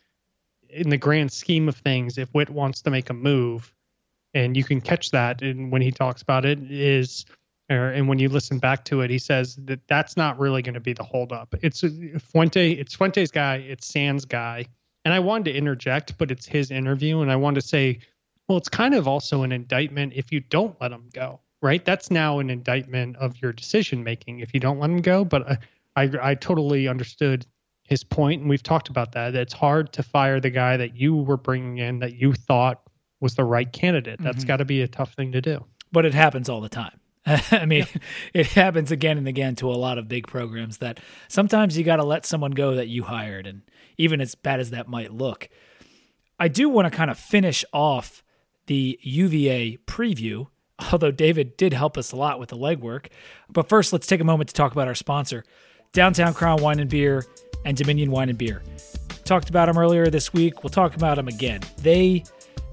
[0.70, 3.74] in the grand scheme of things, if Whit wants to make a move,
[4.34, 7.24] and you can catch that and when he talks about it is
[7.70, 10.74] or, and when you listen back to it he says that that's not really going
[10.74, 11.54] to be the holdup.
[11.62, 14.66] It's fuente it's fuente's guy it's Sands' guy
[15.04, 17.98] and i wanted to interject but it's his interview and i wanted to say
[18.48, 22.10] well it's kind of also an indictment if you don't let him go right that's
[22.10, 25.58] now an indictment of your decision making if you don't let him go but I,
[25.96, 27.46] I i totally understood
[27.84, 31.16] his point and we've talked about that it's hard to fire the guy that you
[31.16, 32.82] were bringing in that you thought
[33.20, 34.20] was the right candidate.
[34.22, 34.46] That's Mhm.
[34.48, 35.64] got to be a tough thing to do.
[35.90, 37.00] but it happens all the time.
[37.50, 37.86] I mean,
[38.34, 41.96] it happens again and again to a lot of big programs that sometimes you got
[41.96, 43.62] to let someone go that you hired, and
[43.96, 45.48] even as bad as that might look.
[46.38, 48.22] I do want to kind of finish off
[48.66, 50.46] the UVA preview,
[50.92, 53.06] although David did help us a lot with the legwork.
[53.50, 55.44] But first, let's take a moment to talk about our sponsor,
[55.92, 57.24] Downtown Crown Wine and Beer
[57.64, 58.62] and Dominion Wine and Beer.
[59.24, 60.62] Talked about them earlier this week.
[60.62, 61.60] We'll talk about them again.
[61.78, 62.24] They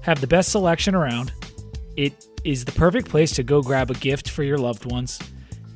[0.02, 1.32] have the best selection around.
[1.96, 5.18] It is the perfect place to go grab a gift for your loved ones.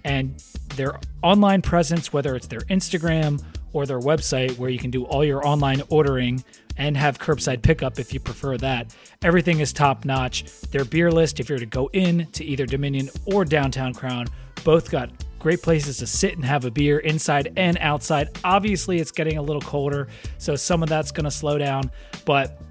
[0.04, 0.42] And
[0.76, 5.24] their online presence, whether it's their Instagram or their website where you can do all
[5.24, 6.42] your online ordering
[6.80, 8.96] and have curbside pickup if you prefer that.
[9.22, 10.44] Everything is top notch.
[10.70, 14.26] Their beer list, if you're to go in to either Dominion or Downtown Crown,
[14.64, 18.30] both got great places to sit and have a beer inside and outside.
[18.44, 21.90] Obviously, it's getting a little colder, so some of that's going to slow down,
[22.24, 22.62] but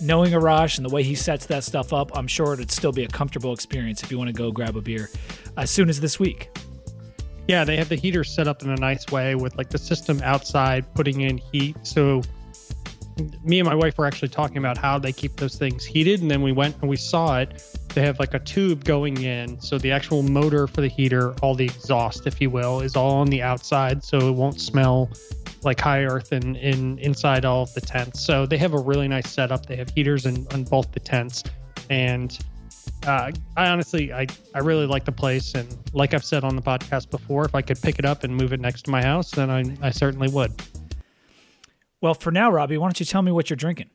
[0.00, 3.02] knowing Arash and the way he sets that stuff up, I'm sure it'd still be
[3.02, 5.10] a comfortable experience if you want to go grab a beer
[5.56, 6.56] uh, as soon as this week.
[7.48, 10.20] Yeah, they have the heater set up in a nice way with like the system
[10.22, 11.76] outside putting in heat.
[11.84, 12.22] So
[13.42, 16.30] me and my wife were actually talking about how they keep those things heated and
[16.30, 17.62] then we went and we saw it.
[17.94, 21.54] They have like a tube going in so the actual motor for the heater all
[21.54, 25.10] the exhaust if you will is all on the outside so it won't smell
[25.62, 28.24] like high earth in, in inside all of the tents.
[28.24, 29.66] So they have a really nice setup.
[29.66, 31.42] They have heaters in on both the tents.
[31.90, 32.38] And
[33.06, 36.62] uh, I honestly, I, I really like the place, and like I've said on the
[36.62, 39.30] podcast before, if I could pick it up and move it next to my house,
[39.30, 40.52] then I, I certainly would.
[42.00, 43.90] Well, for now, Robbie, why don't you tell me what you're drinking?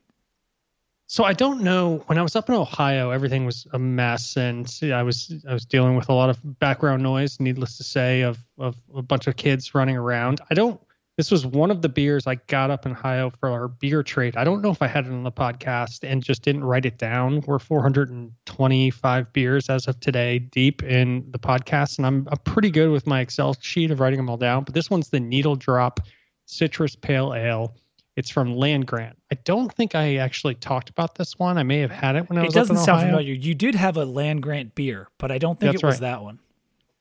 [1.06, 2.02] So I don't know.
[2.06, 5.66] When I was up in Ohio, everything was a mess, and I was I was
[5.66, 7.38] dealing with a lot of background noise.
[7.38, 10.40] Needless to say, of of a bunch of kids running around.
[10.50, 10.80] I don't.
[11.18, 14.38] This was one of the beers I got up in Ohio for our beer trade.
[14.38, 16.96] I don't know if I had it on the podcast and just didn't write it
[16.96, 17.42] down.
[17.46, 22.90] We're 425 beers as of today deep in the podcast, and I'm, I'm pretty good
[22.90, 24.64] with my Excel sheet of writing them all down.
[24.64, 26.00] But this one's the Needle Drop
[26.46, 27.76] Citrus Pale Ale
[28.16, 29.16] it's from Land Grant.
[29.30, 31.56] I don't think I actually talked about this one.
[31.58, 32.54] I may have had it when I was.
[32.54, 33.06] It doesn't sound Ohio.
[33.06, 33.34] familiar.
[33.34, 36.00] You did have a Land Grant beer, but I don't think That's it was right.
[36.10, 36.38] that one.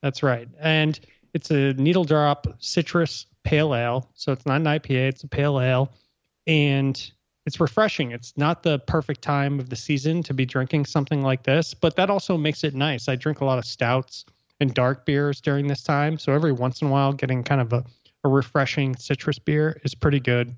[0.01, 0.99] That's right, and
[1.33, 4.09] it's a needle drop citrus pale ale.
[4.15, 5.91] So it's not an IPA; it's a pale ale,
[6.47, 7.11] and
[7.45, 8.11] it's refreshing.
[8.11, 11.95] It's not the perfect time of the season to be drinking something like this, but
[11.97, 13.09] that also makes it nice.
[13.09, 14.25] I drink a lot of stouts
[14.59, 17.73] and dark beers during this time, so every once in a while, getting kind of
[17.73, 17.83] a,
[18.23, 20.55] a refreshing citrus beer is pretty good.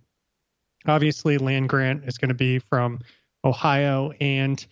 [0.88, 3.00] Obviously, land grant is going to be from
[3.46, 4.66] Ohio, and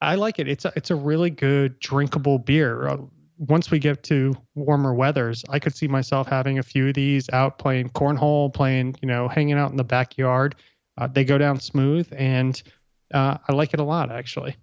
[0.00, 0.48] I like it.
[0.48, 2.88] It's a, it's a really good drinkable beer.
[2.88, 2.96] Uh,
[3.38, 7.28] once we get to warmer weathers, I could see myself having a few of these
[7.32, 10.54] out playing cornhole, playing, you know, hanging out in the backyard.
[10.98, 12.62] Uh, they go down smooth, and
[13.14, 14.56] uh, I like it a lot, actually.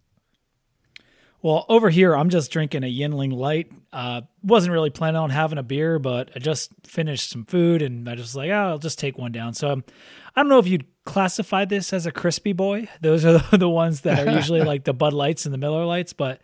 [1.42, 3.72] Well, over here, I'm just drinking a Yuengling Light.
[3.94, 8.10] Uh, wasn't really planning on having a beer, but I just finished some food, and
[8.10, 9.54] I just like, oh, I'll just take one down.
[9.54, 9.84] So, um,
[10.36, 12.90] I don't know if you'd classify this as a crispy boy.
[13.00, 16.12] Those are the, ones that are usually like the Bud Lights and the Miller Lights,
[16.12, 16.42] but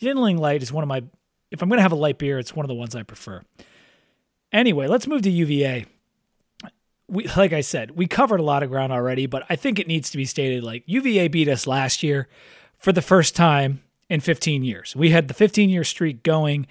[0.00, 1.04] Yuengling Light is one of my.
[1.52, 3.40] If I'm going to have a light beer, it's one of the ones I prefer.
[4.50, 5.86] Anyway, let's move to UVA.
[7.06, 9.86] We, like I said, we covered a lot of ground already, but I think it
[9.86, 12.28] needs to be stated like UVA beat us last year
[12.78, 13.83] for the first time
[14.14, 14.96] in 15 years.
[14.96, 16.66] We had the 15 year streak going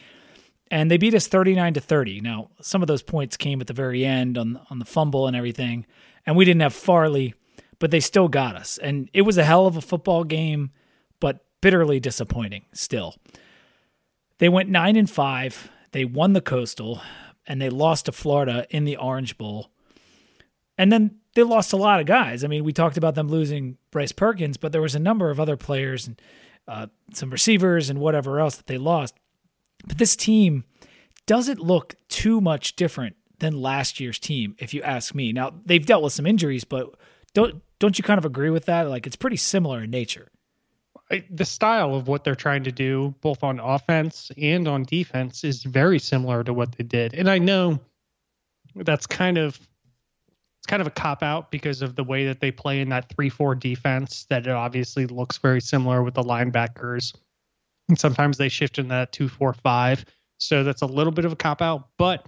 [0.71, 2.21] and they beat us 39 to 30.
[2.21, 5.36] Now, some of those points came at the very end on on the fumble and
[5.36, 5.86] everything,
[6.25, 7.36] and we didn't have Farley,
[7.77, 8.79] but they still got us.
[8.79, 10.71] And it was a hell of a football game,
[11.19, 13.15] but bitterly disappointing still.
[14.39, 15.69] They went 9 and 5.
[15.91, 17.01] They won the Coastal
[17.45, 19.69] and they lost to Florida in the Orange Bowl.
[20.77, 22.43] And then they lost a lot of guys.
[22.43, 25.39] I mean, we talked about them losing Bryce Perkins, but there was a number of
[25.39, 26.19] other players and
[26.67, 29.15] uh, some receivers and whatever else that they lost.
[29.86, 30.63] But this team
[31.26, 35.34] doesn't look too much different than last year's team, if you ask me.
[35.34, 36.95] Now they've dealt with some injuries, but
[37.34, 38.89] don't don't you kind of agree with that?
[38.89, 40.30] Like it's pretty similar in nature.
[41.12, 45.43] I, the style of what they're trying to do, both on offense and on defense,
[45.43, 47.13] is very similar to what they did.
[47.13, 47.80] And I know
[48.76, 49.60] that's kind of
[50.63, 53.13] it's kind of a cop out because of the way that they play in that
[53.17, 57.13] 3-4 defense that it obviously looks very similar with the linebackers.
[57.89, 60.06] And sometimes they shift in that 2-4-5.
[60.38, 62.25] So that's a little bit of a cop out, but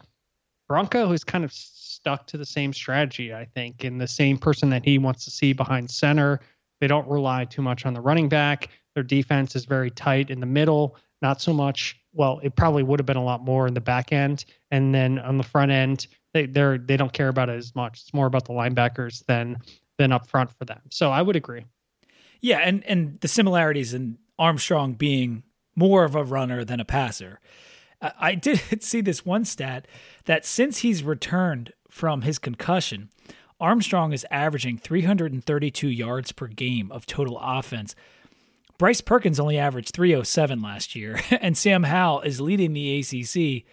[0.68, 4.70] Bronco has kind of stuck to the same strategy, I think, and the same person
[4.72, 6.42] that he wants to see behind center.
[6.82, 8.68] They don't rely too much on the running back.
[8.96, 11.98] Their defense is very tight in the middle, not so much.
[12.12, 15.20] Well, it probably would have been a lot more in the back end, and then
[15.20, 18.02] on the front end, they they're they don't care about it as much.
[18.02, 19.58] It's more about the linebackers than
[19.98, 20.82] than up front for them.
[20.92, 21.66] So I would agree.
[22.42, 25.44] Yeah, and and the similarities in Armstrong being
[25.76, 27.40] more of a runner than a passer.
[28.02, 29.88] I did see this one stat
[30.26, 33.10] that since he's returned from his concussion,
[33.60, 37.96] Armstrong is averaging 332 yards per game of total offense.
[38.78, 43.64] Bryce Perkins only averaged 307 last year, and Sam Howell is leading the ACC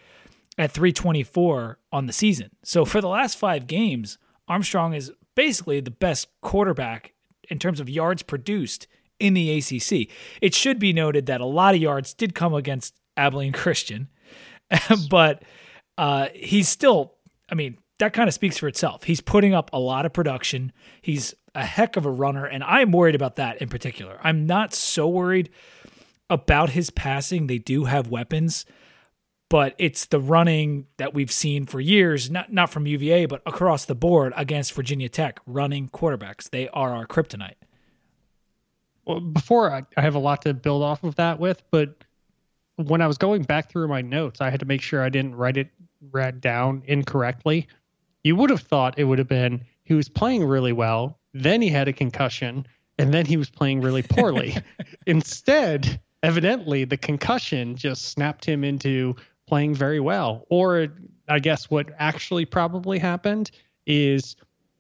[0.59, 2.51] at 324 on the season.
[2.63, 7.13] So for the last five games, Armstrong is basically the best quarterback
[7.49, 8.87] in terms of yards produced
[9.19, 10.09] in the ACC.
[10.41, 14.09] It should be noted that a lot of yards did come against Abilene Christian,
[15.11, 15.43] but
[15.97, 17.15] uh, he's still,
[17.51, 19.05] I mean, that kind of speaks for itself.
[19.05, 20.73] He's putting up a lot of production.
[21.01, 24.19] He's a heck of a runner, and I'm worried about that in particular.
[24.23, 25.51] I'm not so worried
[26.29, 27.47] about his passing.
[27.47, 28.65] They do have weapons,
[29.53, 33.85] but it's the running that we've seen for years, not not from UVA, but across
[33.85, 36.49] the board against Virginia Tech, running quarterbacks.
[36.49, 37.57] They are our kryptonite.
[39.05, 42.03] Well, before I, I have a lot to build off of that with, but
[42.77, 45.35] when I was going back through my notes, I had to make sure I didn't
[45.35, 45.69] write it
[46.13, 47.69] read down incorrectly.
[48.25, 51.69] You would have thought it would have been he was playing really well, then he
[51.69, 54.57] had a concussion, and then he was playing really poorly.
[55.07, 59.15] Instead, evidently, the concussion just snapped him into
[59.53, 60.47] playing very well.
[60.49, 60.89] Or
[61.29, 63.51] I guess what actually probably happened
[63.87, 64.35] is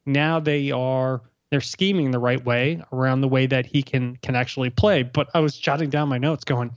[0.07, 1.21] now they are
[1.51, 5.03] they're scheming the right way around the way that he can can actually play.
[5.03, 6.71] But I was jotting down my notes going,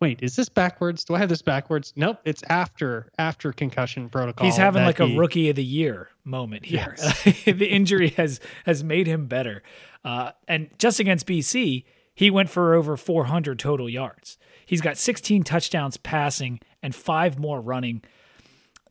[0.00, 1.04] wait, is this backwards?
[1.04, 1.92] Do I have this backwards?
[1.94, 4.46] Nope, it's after after concussion protocol.
[4.46, 6.96] He's having like he, a rookie of the year moment here.
[6.96, 7.44] Yes.
[7.44, 9.62] the injury has has made him better.
[10.02, 11.84] Uh, and just against BC,
[12.14, 14.38] he went for over 400 total yards.
[14.64, 18.02] He's got 16 touchdowns passing and five more running.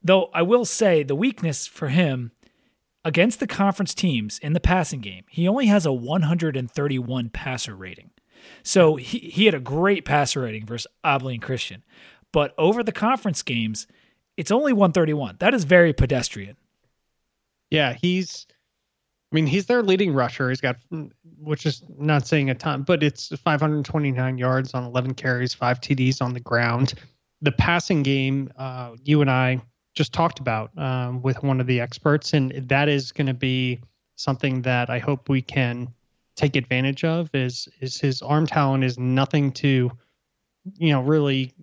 [0.03, 2.31] Though I will say the weakness for him
[3.03, 8.11] against the conference teams in the passing game, he only has a 131 passer rating.
[8.63, 11.83] So he, he had a great passer rating versus Abilene Christian.
[12.31, 13.87] But over the conference games,
[14.37, 15.37] it's only 131.
[15.39, 16.57] That is very pedestrian.
[17.69, 18.47] Yeah, he's
[19.31, 20.49] I mean, he's their leading rusher.
[20.49, 20.75] He's got,
[21.39, 26.21] which is not saying a ton, but it's 529 yards on 11 carries, five TDs
[26.21, 26.95] on the ground.
[27.41, 29.61] The passing game, uh, you and I
[29.95, 33.81] just talked about um, with one of the experts, and that is going to be
[34.15, 35.93] something that I hope we can
[36.35, 37.29] take advantage of.
[37.33, 39.91] Is is his arm talent is nothing to,
[40.77, 41.53] you know, really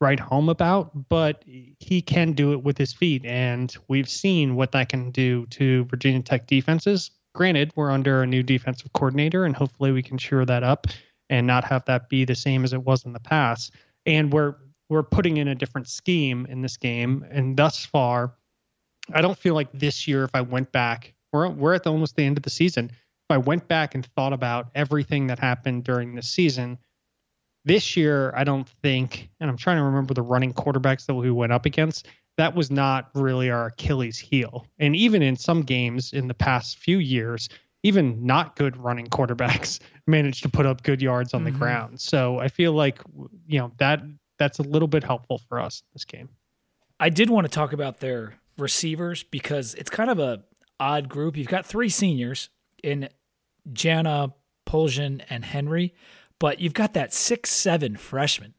[0.00, 3.24] write home about, but he can do it with his feet.
[3.24, 7.10] And we've seen what that can do to Virginia Tech defenses.
[7.34, 10.86] Granted, we're under a new defensive coordinator, and hopefully we can shore that up
[11.30, 13.72] and not have that be the same as it was in the past.
[14.06, 14.56] And we're
[14.88, 17.24] we're putting in a different scheme in this game.
[17.30, 18.34] And thus far,
[19.12, 22.16] I don't feel like this year, if I went back, we're we're at the, almost
[22.16, 22.90] the end of the season.
[22.90, 26.78] If I went back and thought about everything that happened during the season,
[27.64, 31.30] this year, I don't think, and I'm trying to remember the running quarterbacks that we
[31.30, 32.08] went up against.
[32.36, 34.66] That was not really our Achilles heel.
[34.78, 37.48] And even in some games in the past few years,
[37.82, 41.52] even not good running quarterbacks managed to put up good yards on mm-hmm.
[41.52, 42.00] the ground.
[42.00, 43.00] So I feel like
[43.46, 44.02] you know that
[44.38, 46.28] that's a little bit helpful for us in this game.
[46.98, 50.42] I did want to talk about their receivers because it's kind of a
[50.78, 51.36] odd group.
[51.36, 52.50] You've got three seniors
[52.82, 53.08] in
[53.72, 54.34] Jana,
[54.66, 55.94] Poljan, and Henry.
[56.38, 58.54] But you've got that six seven freshman,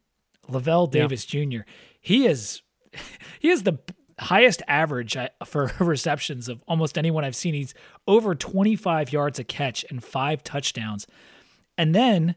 [0.48, 1.46] Lavelle Davis yeah.
[1.46, 1.70] Jr.
[2.00, 2.62] He is
[3.40, 3.80] he is the
[4.18, 7.54] highest average uh, for receptions of almost anyone I've seen.
[7.54, 7.74] He's
[8.08, 11.06] over 25 yards a catch and five touchdowns.
[11.78, 12.36] And then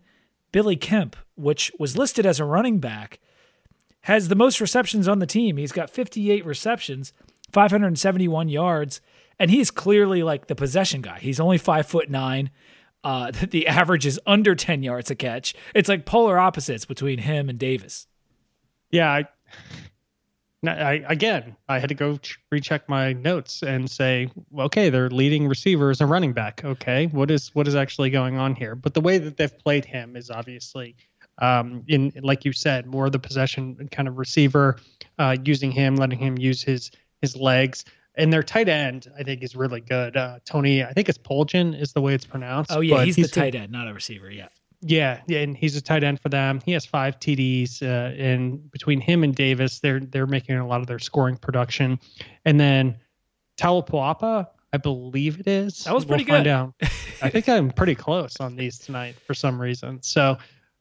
[0.51, 3.21] Billy Kemp, which was listed as a running back,
[4.09, 5.57] has the most receptions on the team.
[5.57, 7.13] He's got 58 receptions,
[7.53, 9.01] 571 yards,
[9.39, 11.21] and he's clearly like the possession guy.
[11.21, 12.51] He's only five foot nine
[13.05, 15.55] uh, the average is under 10 yards a catch.
[15.75, 18.07] It's like polar opposites between him and Davis.
[18.91, 19.11] Yeah.
[19.11, 19.25] I,
[20.67, 22.19] I, again, I had to go
[22.51, 24.29] recheck my notes and say,
[24.59, 26.65] okay, their leading receiver is a running back.
[26.65, 28.75] Okay, what is what is actually going on here?
[28.75, 30.97] But the way that they've played him is obviously,
[31.39, 34.77] um, in like you said, more of the possession kind of receiver,
[35.19, 37.85] uh, using him, letting him use his his legs
[38.19, 40.17] and their tight end I think is really good.
[40.17, 42.73] Uh, Tony, I think it's Poljan is the way it's pronounced.
[42.73, 44.31] Oh yeah, he's, he's, the tight end, not a receiver.
[44.31, 44.49] Yeah.
[44.81, 46.61] Yeah, yeah, and he's a tight end for them.
[46.65, 50.81] He has five TDs, uh, and between him and Davis, they're they're making a lot
[50.81, 51.99] of their scoring production.
[52.45, 52.97] And then
[53.57, 55.83] Taulapapa, I believe it is.
[55.83, 56.47] That was pretty we'll good.
[56.47, 56.75] Find out.
[57.23, 60.01] I think I'm pretty close on these tonight for some reason.
[60.01, 60.39] So,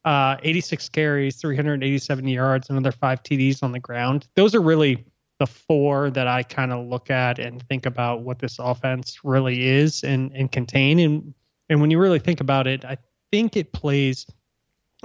[0.08, 4.26] uh, 86 carries, 387 yards, another five TDs on the ground.
[4.36, 5.04] Those are really
[5.38, 9.66] the four that I kind of look at and think about what this offense really
[9.66, 10.98] is and, and contain.
[10.98, 11.34] And
[11.68, 12.96] and when you really think about it, I
[13.30, 14.24] think it plays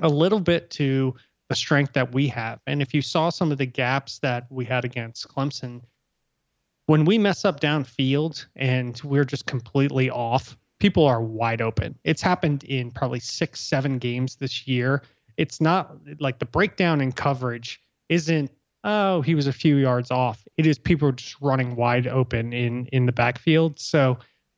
[0.01, 1.13] a little bit to
[1.49, 2.61] the strength that we have.
[2.65, 5.81] And if you saw some of the gaps that we had against Clemson,
[6.85, 11.97] when we mess up downfield and we're just completely off, people are wide open.
[12.03, 15.01] It's happened in probably six, seven games this year.
[15.37, 17.79] It's not like the breakdown in coverage
[18.09, 18.51] isn't
[18.83, 20.45] oh, he was a few yards off.
[20.57, 23.79] It is people just running wide open in in the backfield.
[23.79, 24.17] So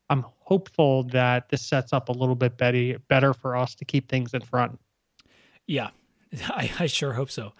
[0.10, 4.34] I'm hopeful that this sets up a little bit better for us to keep things
[4.34, 4.80] in front.
[5.68, 5.92] Yeah,
[6.48, 7.54] I, I sure hope so.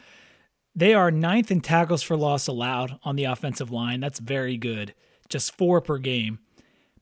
[0.76, 4.00] They are ninth in tackles for loss allowed on the offensive line.
[4.00, 4.96] That's very good,
[5.30, 6.40] just four per game,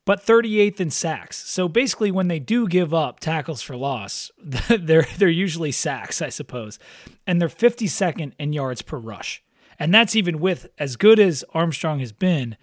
[0.06, 1.48] but 38th in sacks.
[1.50, 6.30] So basically, when they do give up tackles for loss, they're they're usually sacks, I
[6.30, 6.80] suppose,
[7.26, 9.44] and they're 52nd in yards per rush.
[9.80, 12.58] And that's even with as good as Armstrong has been,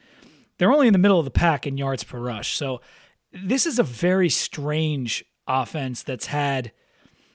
[0.59, 2.57] they're only in the middle of the pack in yards per rush.
[2.57, 2.80] So
[3.32, 6.72] this is a very strange offense that's had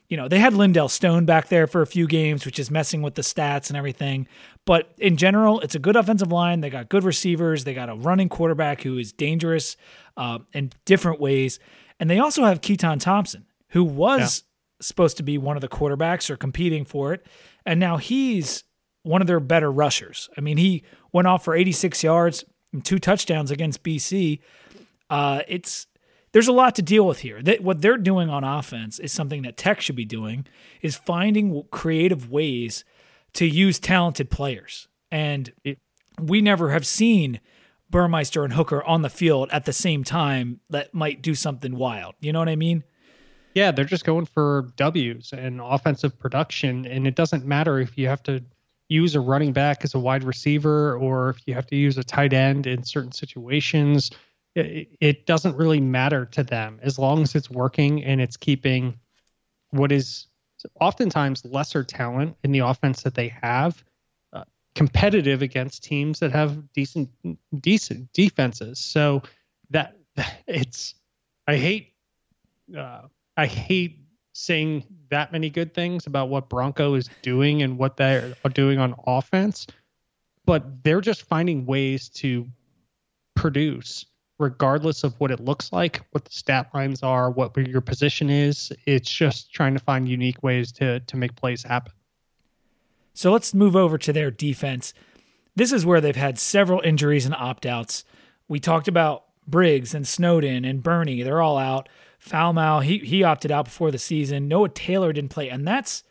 [0.07, 3.01] you know, they had Lindell Stone back there for a few games, which is messing
[3.01, 4.27] with the stats and everything.
[4.65, 6.61] But in general, it's a good offensive line.
[6.61, 7.63] They got good receivers.
[7.63, 9.77] They got a running quarterback who is dangerous
[10.17, 11.59] uh, in different ways.
[11.99, 14.85] And they also have Keytaon Thompson, who was yeah.
[14.85, 17.25] supposed to be one of the quarterbacks or competing for it.
[17.65, 18.63] And now he's
[19.03, 20.29] one of their better rushers.
[20.35, 22.43] I mean, he went off for 86 yards
[22.73, 24.39] and two touchdowns against BC.
[25.09, 25.85] Uh, it's
[26.31, 27.41] there's a lot to deal with here.
[27.41, 30.45] That what they're doing on offense is something that Tech should be doing
[30.81, 32.83] is finding creative ways
[33.35, 34.87] to use talented players.
[35.11, 35.51] And
[36.19, 37.39] we never have seen
[37.89, 42.15] Burmeister and Hooker on the field at the same time that might do something wild.
[42.19, 42.83] You know what I mean?
[43.53, 46.85] Yeah, they're just going for W's and offensive production.
[46.85, 48.43] And it doesn't matter if you have to
[48.89, 52.03] use a running back as a wide receiver or if you have to use a
[52.03, 54.11] tight end in certain situations
[54.55, 58.97] it, doesn't really matter to them as long as it's working and it's keeping
[59.71, 60.27] what is
[60.79, 63.83] oftentimes lesser talent in the offense that they have
[64.33, 64.43] uh,
[64.75, 67.09] competitive against teams that have decent
[67.59, 68.79] decent defenses.
[68.79, 69.23] So
[69.69, 69.95] that
[70.47, 70.95] it's
[71.47, 71.93] I hate
[72.77, 73.01] uh,
[73.37, 73.99] I hate
[74.33, 78.93] saying that many good things about what Bronco is doing and what they're doing on
[79.07, 79.65] offense,
[80.45, 82.45] but they're just finding ways to
[83.35, 84.05] produce
[84.37, 88.71] regardless of what it looks like, what the stat lines are, what your position is.
[88.85, 91.93] It's just trying to find unique ways to to make plays happen.
[93.13, 94.93] So let's move over to their defense.
[95.55, 98.03] This is where they've had several injuries and opt outs.
[98.49, 101.23] We talked about Briggs and Snowden and Bernie.
[101.23, 101.87] They're all out.
[102.19, 104.47] Falmouth, he, he opted out before the season.
[104.47, 106.03] Noah Taylor didn't play, and that's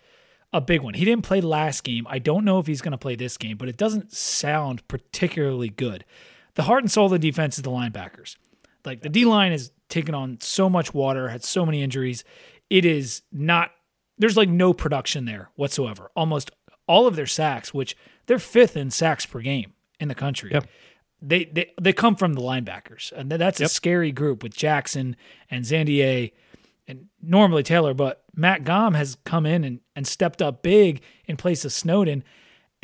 [0.53, 0.95] a big one.
[0.95, 2.07] He didn't play last game.
[2.09, 5.69] I don't know if he's going to play this game, but it doesn't sound particularly
[5.69, 6.05] good
[6.55, 8.37] the heart and soul of the defense is the linebackers.
[8.85, 12.25] Like the D line has taken on so much water, had so many injuries.
[12.71, 13.71] It is not,
[14.19, 16.11] there's like no production there whatsoever.
[16.15, 16.51] Almost
[16.87, 17.97] all of their sacks, which
[18.27, 20.51] they're fifth in sacks per game in the country.
[20.53, 20.67] Yep.
[21.23, 23.71] They, they they come from the linebackers, and that's yep.
[23.71, 25.17] a scary group with Jackson
[25.51, 26.33] and Zandier
[26.87, 31.39] and normally Taylor, but Matt Gahm has come in and, and stepped up big in
[31.39, 32.25] place of Snowden.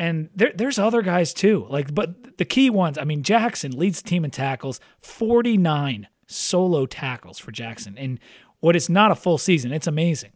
[0.00, 1.66] And there, there's other guys too.
[1.68, 6.86] Like, but the key ones, I mean, Jackson leads the team in tackles, 49 solo
[6.86, 7.98] tackles for Jackson.
[7.98, 8.18] And
[8.60, 9.72] what is not a full season.
[9.72, 10.32] It's amazing.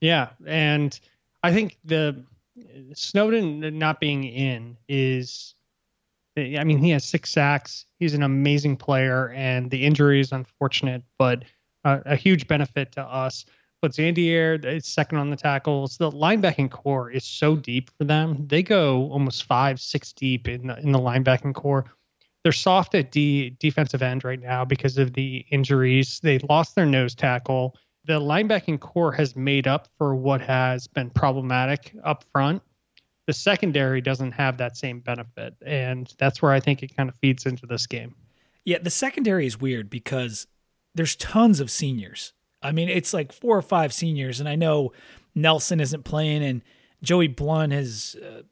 [0.00, 0.30] Yeah.
[0.44, 0.98] And
[1.44, 2.24] I think the
[2.92, 5.54] Snowden not being in is
[6.36, 7.86] I mean, he has six sacks.
[8.00, 11.44] He's an amazing player, and the injury is unfortunate, but
[11.84, 13.44] uh, a huge benefit to us.
[13.82, 15.96] But Zandier is uh, second on the tackles.
[15.96, 18.46] The linebacking corps is so deep for them.
[18.46, 21.86] They go almost five, six deep in the, in the linebacking corps.
[22.42, 26.20] They're soft at D defensive end right now because of the injuries.
[26.22, 27.76] They lost their nose tackle.
[28.04, 32.62] The linebacking corps has made up for what has been problematic up front.
[33.26, 37.14] The secondary doesn't have that same benefit, and that's where I think it kind of
[37.16, 38.14] feeds into this game.
[38.64, 40.46] Yeah, the secondary is weird because
[40.94, 42.32] there's tons of seniors
[42.62, 44.92] I mean, it's like four or five seniors, and I know
[45.34, 46.62] Nelson isn't playing, and
[47.02, 48.42] Joey Blount is uh,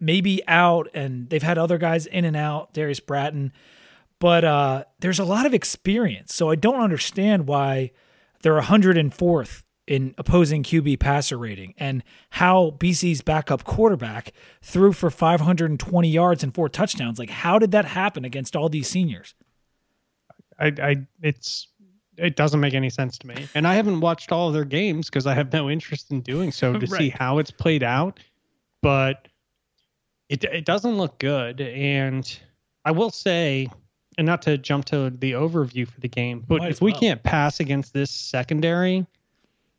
[0.00, 3.52] maybe out, and they've had other guys in and out, Darrius Bratton,
[4.18, 6.34] but uh, there's a lot of experience.
[6.34, 7.92] So I don't understand why
[8.42, 14.32] they're 104th in opposing QB passer rating and how BC's backup quarterback
[14.62, 17.18] threw for 520 yards and four touchdowns.
[17.18, 19.34] Like, how did that happen against all these seniors?
[20.58, 21.68] I, I it's
[22.16, 23.48] it doesn't make any sense to me.
[23.54, 26.52] And I haven't watched all of their games because I have no interest in doing
[26.52, 26.98] so to right.
[26.98, 28.20] see how it's played out.
[28.82, 29.28] But
[30.28, 31.60] it it doesn't look good.
[31.60, 32.38] And
[32.84, 33.68] I will say,
[34.18, 37.22] and not to jump to the overview for the game, but Might if we can't
[37.22, 39.06] pass against this secondary,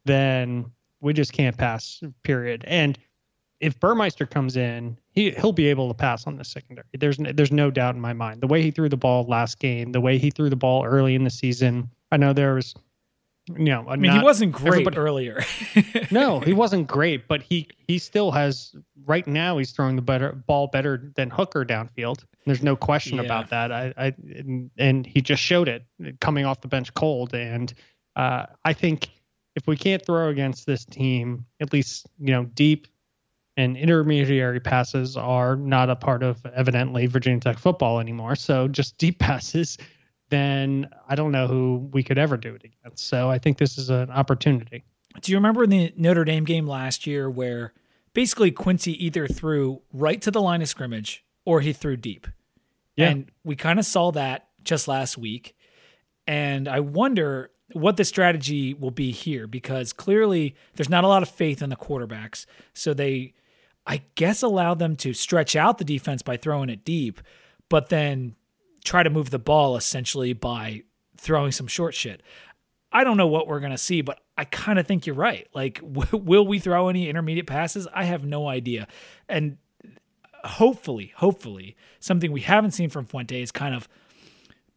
[0.06, 0.66] then
[1.02, 2.02] we just can't pass.
[2.24, 2.64] Period.
[2.68, 2.98] And
[3.60, 6.86] if Burmeister comes in, he he'll be able to pass on the secondary.
[6.94, 8.42] There's there's no doubt in my mind.
[8.42, 11.16] The way he threw the ball last game, the way he threw the ball early
[11.16, 12.74] in the season, I know there was,
[13.50, 15.44] you know, I mean, he wasn't great earlier.
[16.12, 20.34] no, he wasn't great, but he he still has right now he's throwing the better
[20.34, 22.24] ball better than Hooker downfield.
[22.46, 23.24] There's no question Yeah.
[23.24, 23.72] about that.
[23.72, 24.06] I, I
[24.38, 25.86] and, and he just showed it
[26.22, 27.34] coming off the bench cold.
[27.34, 27.74] And
[28.16, 29.10] uh, I think
[29.56, 32.88] if we can't throw against this team, at least you know deep
[33.58, 38.36] and intermediary passes are not a part of evidently Virginia Tech football anymore.
[38.36, 39.78] So just deep passes,
[40.30, 43.08] then I don't know who we could ever do it against.
[43.08, 44.84] So I think this is an opportunity.
[45.22, 47.74] Do you remember in the Notre Dame game last year where
[48.14, 52.28] basically Quincy either threw right to the line of scrimmage or he threw deep?
[52.96, 53.10] Yeah.
[53.10, 55.56] And we kind of saw that just last week.
[56.28, 61.24] And I wonder what the strategy will be here because clearly there's not a lot
[61.24, 62.46] of faith in the quarterbacks.
[62.74, 63.34] So they,
[63.86, 67.22] I guess, allow them to stretch out the defense by throwing it deep,
[67.70, 68.36] but then
[68.88, 70.84] try to move the ball essentially by
[71.18, 72.24] throwing some short shit.
[72.92, 75.48] I don't know what we're going to see, but I kind of think you're right.
[75.54, 77.88] Like, w- will we throw any intermediate passes?
[77.94, 78.88] I have no idea.
[79.28, 79.58] And
[80.44, 83.90] hopefully, hopefully, something we haven't seen from Fuente is kind of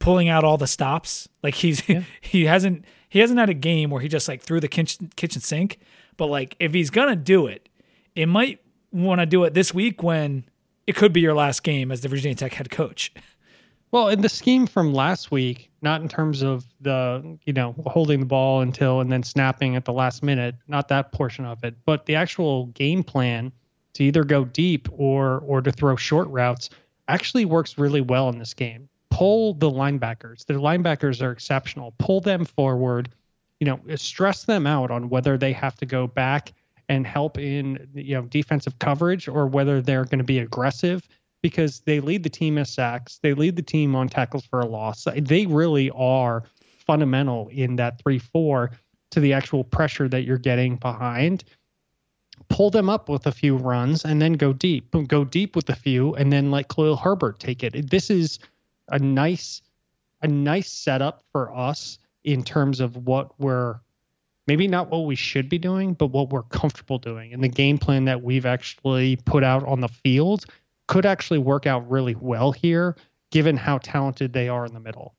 [0.01, 1.29] pulling out all the stops.
[1.43, 1.83] Like he's
[2.21, 5.41] he hasn't he hasn't had a game where he just like threw the kitchen kitchen
[5.41, 5.79] sink.
[6.17, 7.69] But like if he's gonna do it,
[8.17, 10.45] it might want to do it this week when
[10.87, 13.13] it could be your last game as the Virginia Tech head coach.
[13.93, 18.21] Well, in the scheme from last week, not in terms of the, you know, holding
[18.21, 21.75] the ball until and then snapping at the last minute, not that portion of it,
[21.85, 23.51] but the actual game plan
[23.95, 26.71] to either go deep or or to throw short routes
[27.09, 28.89] actually works really well in this game.
[29.11, 30.47] Pull the linebackers.
[30.47, 31.93] The linebackers are exceptional.
[31.99, 33.09] Pull them forward,
[33.59, 36.53] you know, stress them out on whether they have to go back
[36.89, 41.09] and help in, you know, defensive coverage or whether they're going to be aggressive
[41.43, 44.67] because they lead the team in sacks, they lead the team on tackles for a
[44.67, 45.07] loss.
[45.17, 46.45] They really are
[46.87, 48.71] fundamental in that 3 4
[49.11, 51.45] to the actual pressure that you're getting behind.
[52.49, 54.95] Pull them up with a few runs and then go deep.
[55.07, 57.91] Go deep with a few and then let Khalil Herbert take it.
[57.91, 58.39] This is
[58.89, 59.63] a nice
[60.23, 63.81] a nice setup for us in terms of what we're
[64.47, 67.33] maybe not what we should be doing, but what we're comfortable doing.
[67.33, 70.45] And the game plan that we've actually put out on the field
[70.91, 72.97] could actually work out really well here,
[73.31, 75.15] given how talented they are in the middle.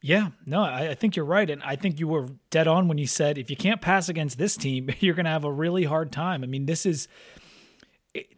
[0.00, 2.96] Yeah, no, I, I think you're right, and I think you were dead on when
[2.96, 5.84] you said if you can't pass against this team, you're going to have a really
[5.84, 6.42] hard time.
[6.42, 7.08] I mean, this is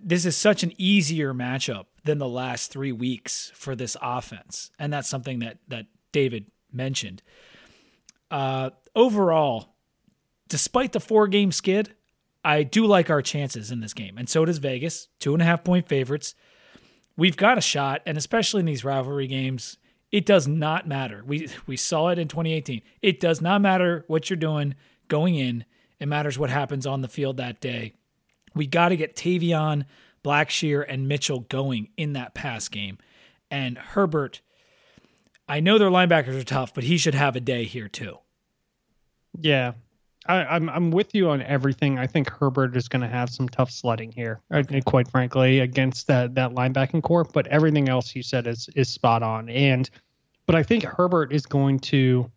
[0.02, 4.92] this is such an easier matchup than the last three weeks for this offense, and
[4.92, 7.22] that's something that that David mentioned.
[8.32, 9.76] Uh, overall,
[10.48, 11.94] despite the four game skid,
[12.44, 15.08] I do like our chances in this game, and so does Vegas.
[15.20, 16.34] Two and a half point favorites.
[17.16, 19.76] We've got a shot, and especially in these rivalry games,
[20.10, 21.22] it does not matter.
[21.26, 22.82] We we saw it in 2018.
[23.00, 24.74] It does not matter what you're doing
[25.08, 25.64] going in.
[26.00, 27.94] It matters what happens on the field that day.
[28.54, 29.84] We got to get Tayvion,
[30.24, 32.98] Blackshear, and Mitchell going in that pass game.
[33.50, 34.40] And Herbert,
[35.48, 38.18] I know their linebackers are tough, but he should have a day here too.
[39.38, 39.72] Yeah.
[40.26, 41.98] I, I'm I'm with you on everything.
[41.98, 46.06] I think Herbert is going to have some tough sledding here, uh, quite frankly, against
[46.06, 47.24] that that linebacking corps.
[47.24, 49.48] But everything else you said is is spot on.
[49.48, 49.90] And
[50.46, 52.30] but I think Herbert is going to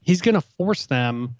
[0.00, 1.36] he's going to force them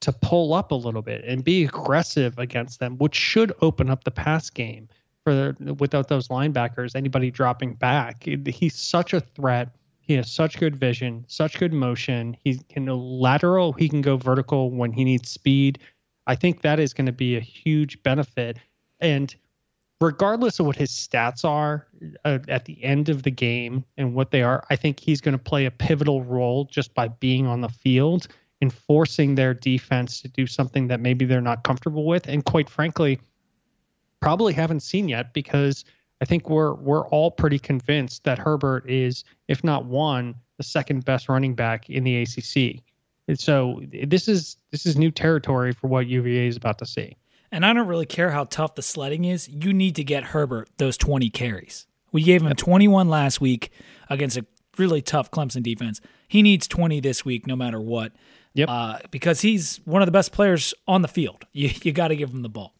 [0.00, 4.04] to pull up a little bit and be aggressive against them, which should open up
[4.04, 4.88] the pass game
[5.24, 8.24] for without those linebackers, anybody dropping back.
[8.46, 9.74] He's such a threat.
[10.06, 12.36] He has such good vision, such good motion.
[12.44, 13.72] He can lateral.
[13.72, 15.78] He can go vertical when he needs speed.
[16.26, 18.58] I think that is going to be a huge benefit.
[19.00, 19.34] And
[20.02, 21.86] regardless of what his stats are
[22.26, 25.36] uh, at the end of the game and what they are, I think he's going
[25.36, 28.28] to play a pivotal role just by being on the field
[28.60, 32.28] and forcing their defense to do something that maybe they're not comfortable with.
[32.28, 33.20] And quite frankly,
[34.20, 35.86] probably haven't seen yet because
[36.24, 41.04] I think we're we're all pretty convinced that Herbert is, if not one, the second
[41.04, 42.82] best running back in the ACC.
[43.28, 47.14] And so this is this is new territory for what UVA is about to see.
[47.52, 49.50] And I don't really care how tough the sledding is.
[49.50, 51.86] You need to get Herbert those 20 carries.
[52.10, 53.70] We gave him 21 last week
[54.08, 54.46] against a
[54.78, 56.00] really tough Clemson defense.
[56.26, 58.12] He needs 20 this week, no matter what.
[58.54, 58.68] Yep.
[58.70, 61.44] Uh, because he's one of the best players on the field.
[61.52, 62.74] You you got to give him the ball.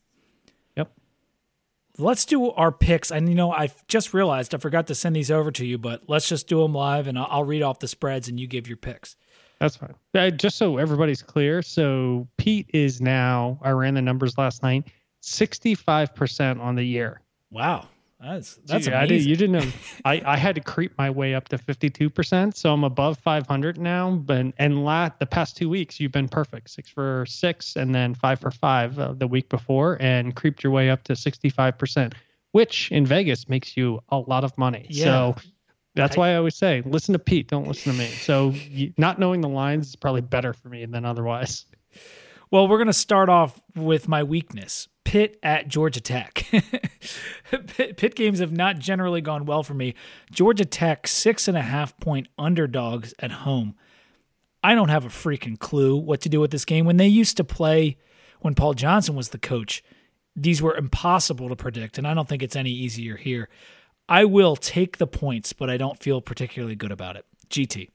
[1.97, 3.11] Let's do our picks.
[3.11, 6.03] And you know, I just realized I forgot to send these over to you, but
[6.09, 8.66] let's just do them live, and I'll, I'll read off the spreads, and you give
[8.66, 9.16] your picks.
[9.61, 9.95] That's fine.
[10.14, 13.59] Uh, just so everybody's clear, so Pete is now.
[13.62, 14.88] I ran the numbers last night.
[15.20, 17.20] Sixty-five percent on the year.
[17.51, 17.88] Wow.
[18.25, 18.93] That's that's Gee.
[18.93, 19.72] I did, you didn't know.
[20.05, 22.57] I, I had to creep my way up to 52%.
[22.57, 24.11] So I'm above 500 now.
[24.12, 28.14] But and la, the past two weeks, you've been perfect six for six and then
[28.14, 32.14] five for five uh, the week before and creeped your way up to 65%,
[32.53, 34.87] which in Vegas makes you a lot of money.
[34.89, 35.05] Yeah.
[35.05, 35.37] So
[35.95, 38.07] that's I- why I always say, listen to Pete, don't listen to me.
[38.07, 41.66] So you, not knowing the lines is probably better for me than otherwise.
[42.51, 46.46] Well, we're going to start off with my weakness Pitt at Georgia Tech.
[47.66, 49.94] Pitt, games have not generally gone well for me.
[50.30, 53.74] Georgia Tech, six and a half point underdogs at home.
[54.62, 56.86] I don't have a freaking clue what to do with this game.
[56.86, 57.98] When they used to play,
[58.40, 59.84] when Paul Johnson was the coach,
[60.34, 63.48] these were impossible to predict, and I don't think it's any easier here.
[64.09, 67.24] I will take the points, but I don't feel particularly good about it.
[67.48, 67.90] GT.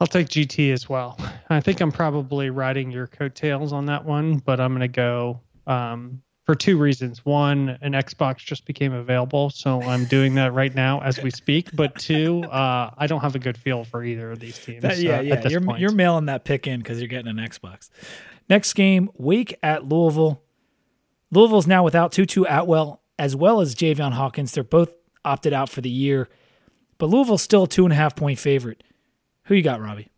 [0.00, 1.18] I'll take GT as well.
[1.50, 5.40] I think I'm probably riding your coattails on that one, but I'm going to go
[5.66, 7.24] um, for two reasons.
[7.24, 11.70] One, an Xbox just became available, so I'm doing that right now as we speak.
[11.74, 14.82] But two, uh, I don't have a good feel for either of these teams.
[14.82, 15.48] That- yeah, uh, yeah.
[15.48, 15.80] You're point.
[15.80, 17.90] you're mailing that pick in because you're getting an Xbox.
[18.48, 20.42] Next game, Wake at Louisville.
[21.30, 24.52] Louisville's now without Tutu Atwell as well as Javian Hawkins.
[24.52, 24.94] They're both
[25.24, 26.28] opted out for the year,
[26.96, 28.82] but Louisville's still a two and a half point favorite.
[29.44, 30.08] Who you got, Robbie?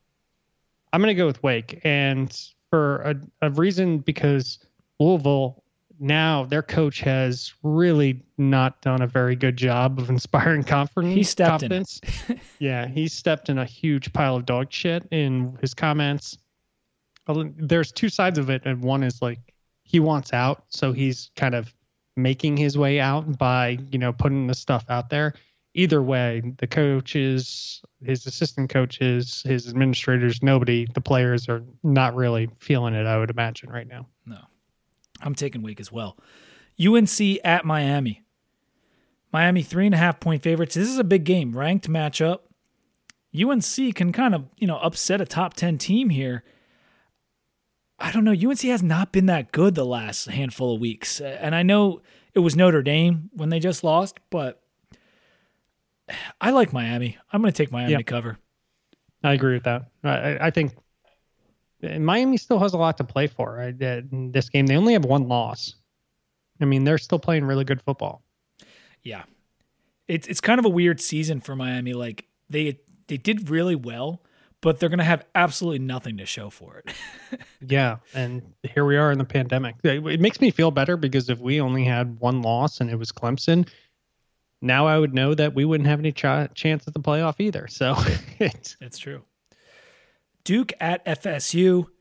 [0.92, 2.36] I'm going to go with Wake, and
[2.70, 4.58] for a, a reason because
[4.98, 5.62] Louisville
[6.00, 11.14] now their coach has really not done a very good job of inspiring confidence.
[11.14, 12.00] He stepped in it.
[12.58, 16.38] yeah, he stepped in a huge pile of dog shit in his comments.
[17.28, 19.38] There's two sides of it, and one is like
[19.84, 21.72] he wants out, so he's kind of
[22.16, 25.34] making his way out by you know putting the stuff out there.
[25.74, 32.48] Either way, the coaches, his assistant coaches, his administrators, nobody, the players are not really
[32.58, 33.06] feeling it.
[33.06, 34.06] I would imagine right now.
[34.26, 34.38] No.
[35.22, 36.16] I'm taking Wake as well.
[36.84, 38.24] UNC at Miami.
[39.32, 40.74] Miami three and a half point favorites.
[40.74, 42.40] This is a big game, ranked matchup.
[43.38, 46.42] UNC can kind of you know upset a top ten team here.
[47.98, 48.32] I don't know.
[48.32, 52.00] UNC has not been that good the last handful of weeks, and I know
[52.34, 54.59] it was Notre Dame when they just lost, but
[56.40, 57.16] I like Miami.
[57.32, 57.98] I'm going to take Miami Yeah.
[57.98, 58.38] to cover.
[59.22, 59.86] I agree with that.
[60.02, 60.72] I, I think
[61.82, 63.54] Miami still has a lot to play for.
[63.56, 63.80] Right?
[63.80, 65.74] In this game, they only have one loss.
[66.60, 68.22] I mean, they're still playing really good football.
[69.02, 69.22] Yeah.
[70.08, 71.92] It's it's kind of a weird season for Miami.
[71.92, 74.22] Like they they did really well,
[74.60, 76.92] but they're gonna have absolutely nothing to show for it.
[77.68, 78.42] Yeah, and
[78.74, 79.76] here we are in the pandemic.
[79.84, 83.12] It makes me feel better because if we only had one loss and it was
[83.12, 83.68] Clemson,
[84.62, 87.66] now I would know that we wouldn't have any ch- chance at the playoff either.
[87.68, 87.94] So
[88.38, 89.22] it's It's true.
[90.44, 91.86] Duke at FSU.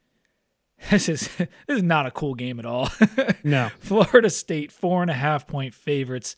[0.91, 2.89] This is this is not a cool game at all.
[3.43, 3.67] no.
[3.81, 6.37] Florida State four and a half point favorites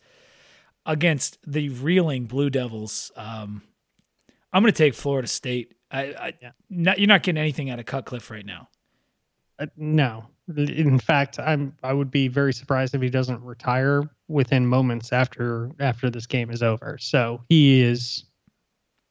[0.84, 3.12] against the reeling Blue Devils.
[3.14, 3.62] Um,
[4.52, 5.74] I'm going to take Florida State.
[5.92, 6.50] I, I Yeah.
[6.68, 8.68] not, you're not getting anything out of Cutcliffe right now.
[9.60, 10.24] Uh, no.
[10.56, 14.02] In fact, I'm I would be very surprised if he doesn't retire
[14.32, 16.98] within moments after after this game is over.
[16.98, 18.24] So he is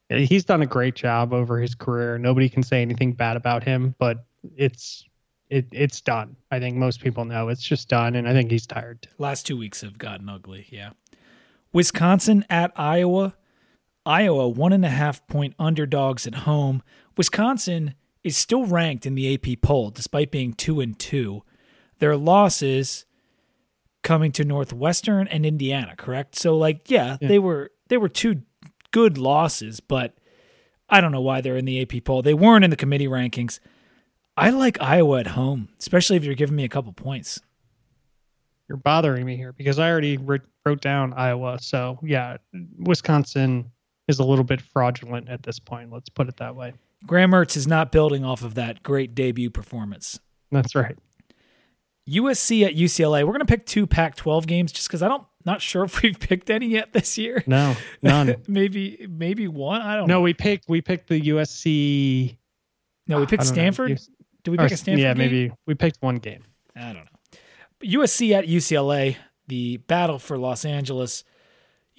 [0.09, 2.17] he's done a great job over his career.
[2.17, 5.05] Nobody can say anything bad about him, but it's
[5.49, 6.35] it it's done.
[6.49, 9.07] I think most people know it's just done and I think he's tired.
[9.17, 10.67] Last two weeks have gotten ugly.
[10.69, 10.91] Yeah.
[11.73, 13.35] Wisconsin at Iowa.
[14.05, 16.81] Iowa, one and a half point underdogs at home.
[17.15, 17.93] Wisconsin
[18.23, 21.43] is still ranked in the AP poll despite being two and two.
[21.99, 23.05] Their losses
[24.03, 26.35] coming to Northwestern and Indiana, correct?
[26.35, 27.27] So like, yeah, Yeah.
[27.27, 28.41] they were they were two
[28.91, 30.17] good losses, but
[30.89, 32.21] I don't know why they're in the AP poll.
[32.21, 33.59] They weren't in the committee rankings.
[34.37, 37.39] I like Iowa at home, especially if you're giving me a couple points.
[38.67, 40.41] You're bothering me here because I already wrote,
[40.79, 41.57] down Iowa.
[41.61, 42.37] So yeah,
[42.77, 43.71] Wisconsin
[44.07, 45.91] is a little bit fraudulent at this point.
[45.91, 46.73] Let's put it that way.
[47.05, 50.19] Graham Mertz is not building off of that great debut performance.
[50.51, 50.95] That's right.
[52.09, 53.25] USC at UCLA.
[53.25, 56.49] We're gonna pick two Pac-12 games just because I don't not sure if we've picked
[56.49, 57.43] any yet this year.
[57.47, 58.35] No, none.
[58.47, 59.81] maybe maybe one.
[59.81, 60.15] I don't know.
[60.15, 62.37] no, we picked we picked the USC.
[63.07, 63.53] No, we picked don't know.
[63.53, 63.91] Stanford.
[63.91, 64.09] US
[64.43, 65.01] Did we or pick a Stanford?
[65.01, 65.17] Yeah, game?
[65.17, 66.43] maybe we picked one game.
[66.75, 67.39] I don't know.
[67.83, 71.23] USC at UCLA, the battle for Los Angeles.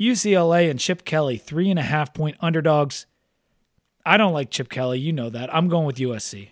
[0.01, 3.07] UCLA and Chip Kelly, three and a half point underdogs.
[4.05, 4.99] I don't like Chip Kelly.
[4.99, 5.55] You know that.
[5.55, 6.49] I'm going with USC.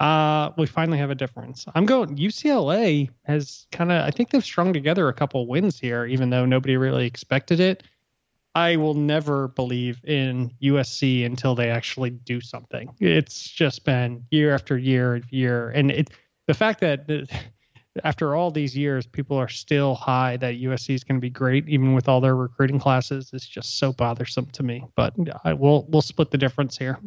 [0.00, 1.66] Uh, we finally have a difference.
[1.74, 2.16] I'm going.
[2.16, 4.02] UCLA has kind of.
[4.02, 7.82] I think they've strung together a couple wins here, even though nobody really expected it.
[8.54, 12.92] I will never believe in USC until they actually do something.
[12.98, 16.10] It's just been year after year and year, and it
[16.46, 17.28] the fact that
[18.04, 21.68] after all these years, people are still high that USC is going to be great,
[21.68, 23.30] even with all their recruiting classes.
[23.34, 24.82] It's just so bothersome to me.
[24.96, 26.98] But I will we'll split the difference here.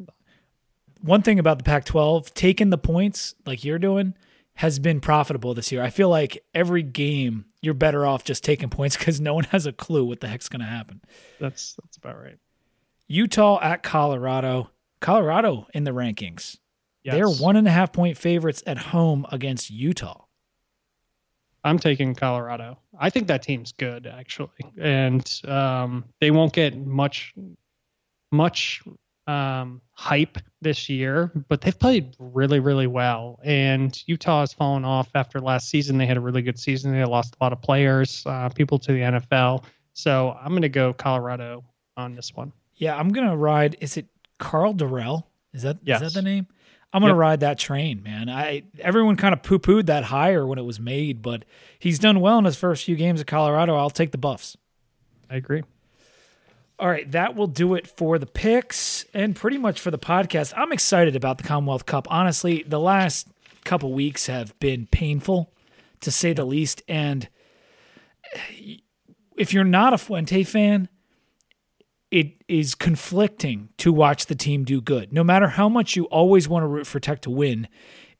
[1.03, 4.13] One thing about the Pac-12, taking the points like you're doing
[4.55, 5.83] has been profitable this year.
[5.83, 9.65] I feel like every game you're better off just taking points because no one has
[9.65, 11.01] a clue what the heck's going to happen.
[11.41, 12.37] That's that's about right.
[13.07, 14.69] Utah at Colorado.
[15.01, 16.57] Colorado in the rankings.
[17.03, 17.15] Yes.
[17.15, 20.23] They're one and a half point favorites at home against Utah.
[21.65, 22.79] I'm taking Colorado.
[22.97, 24.49] I think that team's good actually,
[24.79, 27.33] and um, they won't get much
[28.31, 28.81] much
[29.27, 33.39] um, hype this year, but they've played really really well.
[33.43, 35.97] And Utah has fallen off after last season.
[35.97, 36.91] They had a really good season.
[36.91, 39.63] They lost a lot of players, uh, people to the NFL.
[39.93, 41.63] So I'm going to go Colorado
[41.97, 42.51] on this one.
[42.75, 43.77] Yeah, I'm gonna ride.
[43.81, 44.07] Is it
[44.39, 45.23] Karl Dorrell?
[45.53, 46.01] Is that Yes.
[46.01, 46.47] is that the name?
[46.91, 47.19] I'm gonna Yep.
[47.19, 48.29] ride that train, man.
[48.29, 51.45] I everyone kind of poo pooed that hire when it was made, but
[51.77, 53.75] he's done well in his first few games at Colorado.
[53.75, 54.57] I'll take the Buffs.
[55.29, 55.61] I agree.
[56.79, 60.53] All right, that will do it for the picks and pretty much for the podcast.
[60.57, 62.07] I'm excited about the Commonwealth Cup.
[62.09, 63.27] Honestly, the last
[63.63, 65.53] couple weeks have been painful
[66.01, 66.81] to say the least.
[66.87, 67.29] And
[69.37, 70.89] if you're not a Fuente fan,
[72.11, 75.13] it is conflicting to watch the team do good.
[75.13, 77.67] No matter how much you always want to root for Tech to win,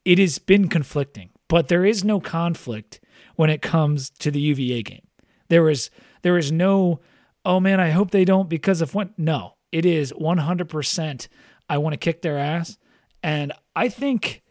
[0.06, 1.30] it has been conflicting.
[1.48, 3.00] But there is no conflict
[3.36, 5.08] when it comes to the UVA game.
[5.50, 5.90] There is
[6.24, 7.02] there is no
[7.46, 9.56] oh man, I hope they don't because of what no.
[9.72, 11.28] It is 100%
[11.68, 12.78] I want to kick their ass
[13.24, 14.44] and I think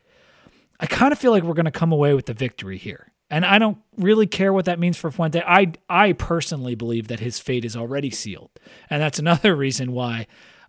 [0.80, 3.12] I kind of feel like we're going to come away with the victory here.
[3.30, 5.42] And I don't really care what that means for Fuente.
[5.46, 8.50] I I personally believe that his fate is already sealed.
[8.90, 10.26] And that's another reason why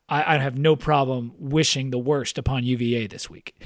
[0.08, 3.62] I, I have no problem wishing the worst upon UVA this week.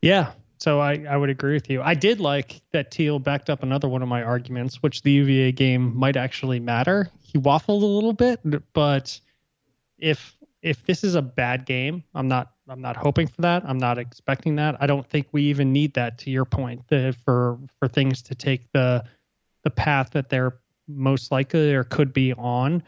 [0.00, 0.32] Yeah.
[0.58, 1.82] So I, I would agree with you.
[1.82, 5.52] I did like that Teel backed up another one of my arguments, which the UVA
[5.52, 7.10] game might actually matter.
[7.32, 8.40] He waffled a little bit,
[8.72, 9.18] but
[9.98, 13.62] if if this is a bad game, I'm not I'm not hoping for that.
[13.66, 14.76] I'm not expecting that.
[14.80, 16.18] I don't think we even need that.
[16.18, 19.04] To your point, the, for for things to take the
[19.64, 22.82] the path that they're most likely or could be on.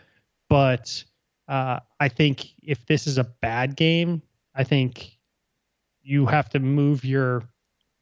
[0.49, 1.03] But
[1.49, 4.23] uh, I think if this is a bad game,
[4.55, 5.19] I think
[6.03, 7.43] you have to move your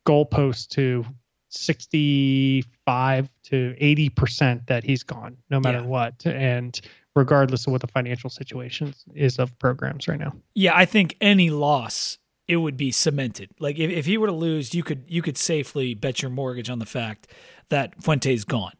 [0.07, 1.05] goalpost to
[1.53, 5.87] 65 to 80 percent that he's gone, no matter Yeah.
[5.87, 6.81] what, and
[7.15, 10.33] regardless of what the financial situation is of programs right now.
[10.55, 13.51] Yeah, I think any loss it would be cemented.
[13.61, 16.69] Like if, if he were to lose, you could you could safely bet your mortgage
[16.71, 17.29] on the fact
[17.69, 18.73] that Fuente's gone.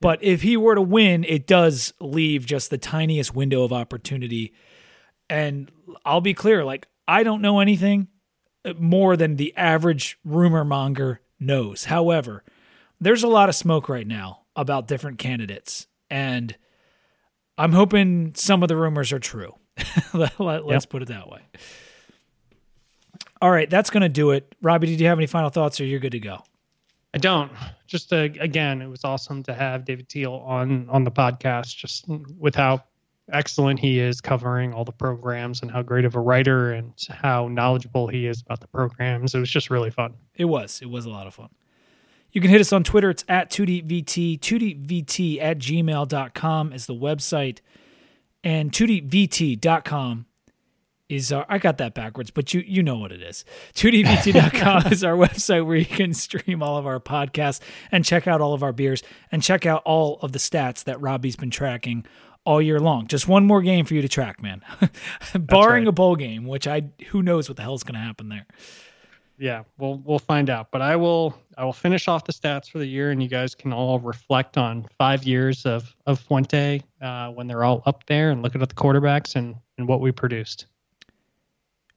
[0.00, 4.52] But if he were to win, it does leave just the tiniest window of opportunity.
[5.30, 5.70] And
[6.04, 8.08] I'll be clear, like I don't know anything
[8.64, 11.84] uh, more than the average rumor monger knows.
[11.84, 12.42] However,
[13.00, 16.56] there's a lot of smoke right now about different candidates, and
[17.58, 19.54] I'm hoping some of the rumors are true.
[20.14, 20.88] Let, us Yep.
[20.90, 21.40] put it that way.
[23.40, 24.54] All right, that's going to do it.
[24.62, 26.42] Robbie, did you have any final thoughts, or you're good to go?
[27.14, 27.50] I don't.
[27.86, 31.76] Just uh, again, it was awesome to have David Teel on on the podcast.
[31.76, 32.84] Just with how
[33.30, 37.48] excellent he is covering all the programs and how great of a writer and how
[37.48, 39.34] knowledgeable he is about the programs.
[39.34, 40.14] It was just really fun.
[40.34, 40.80] It was.
[40.82, 41.48] It was a lot of fun.
[42.32, 43.10] You can hit us on Twitter.
[43.10, 44.40] It's at 2DVT.
[44.40, 47.58] 2DVT at gmail.com is the website.
[48.42, 50.26] And 2DVT.com
[51.08, 53.44] is our, I got that backwards, but you you know what it is.
[53.74, 57.60] 2DVT.com is our website where you can stream all of our podcasts
[57.90, 61.00] and check out all of our beers and check out all of the stats that
[61.00, 62.06] Robbie's been tracking
[62.44, 63.06] all year long.
[63.06, 64.62] Just one more game for you to track, man.
[65.38, 65.88] Barring right.
[65.88, 68.46] a bowl game, which I who knows what the hell's going to happen there.
[69.38, 70.70] Yeah, we'll we'll find out.
[70.70, 73.54] But I will I will finish off the stats for the year, and you guys
[73.54, 78.30] can all reflect on five years of of Fuente uh, when they're all up there
[78.30, 80.66] and looking at the quarterbacks and and what we produced.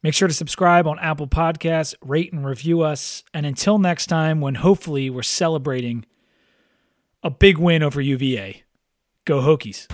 [0.02, 3.24] Make sure to subscribe on Apple Podcasts, rate and review us.
[3.34, 6.06] And until next time, when hopefully we're celebrating
[7.24, 8.64] a big win over UVA,
[9.26, 9.88] go Hokies.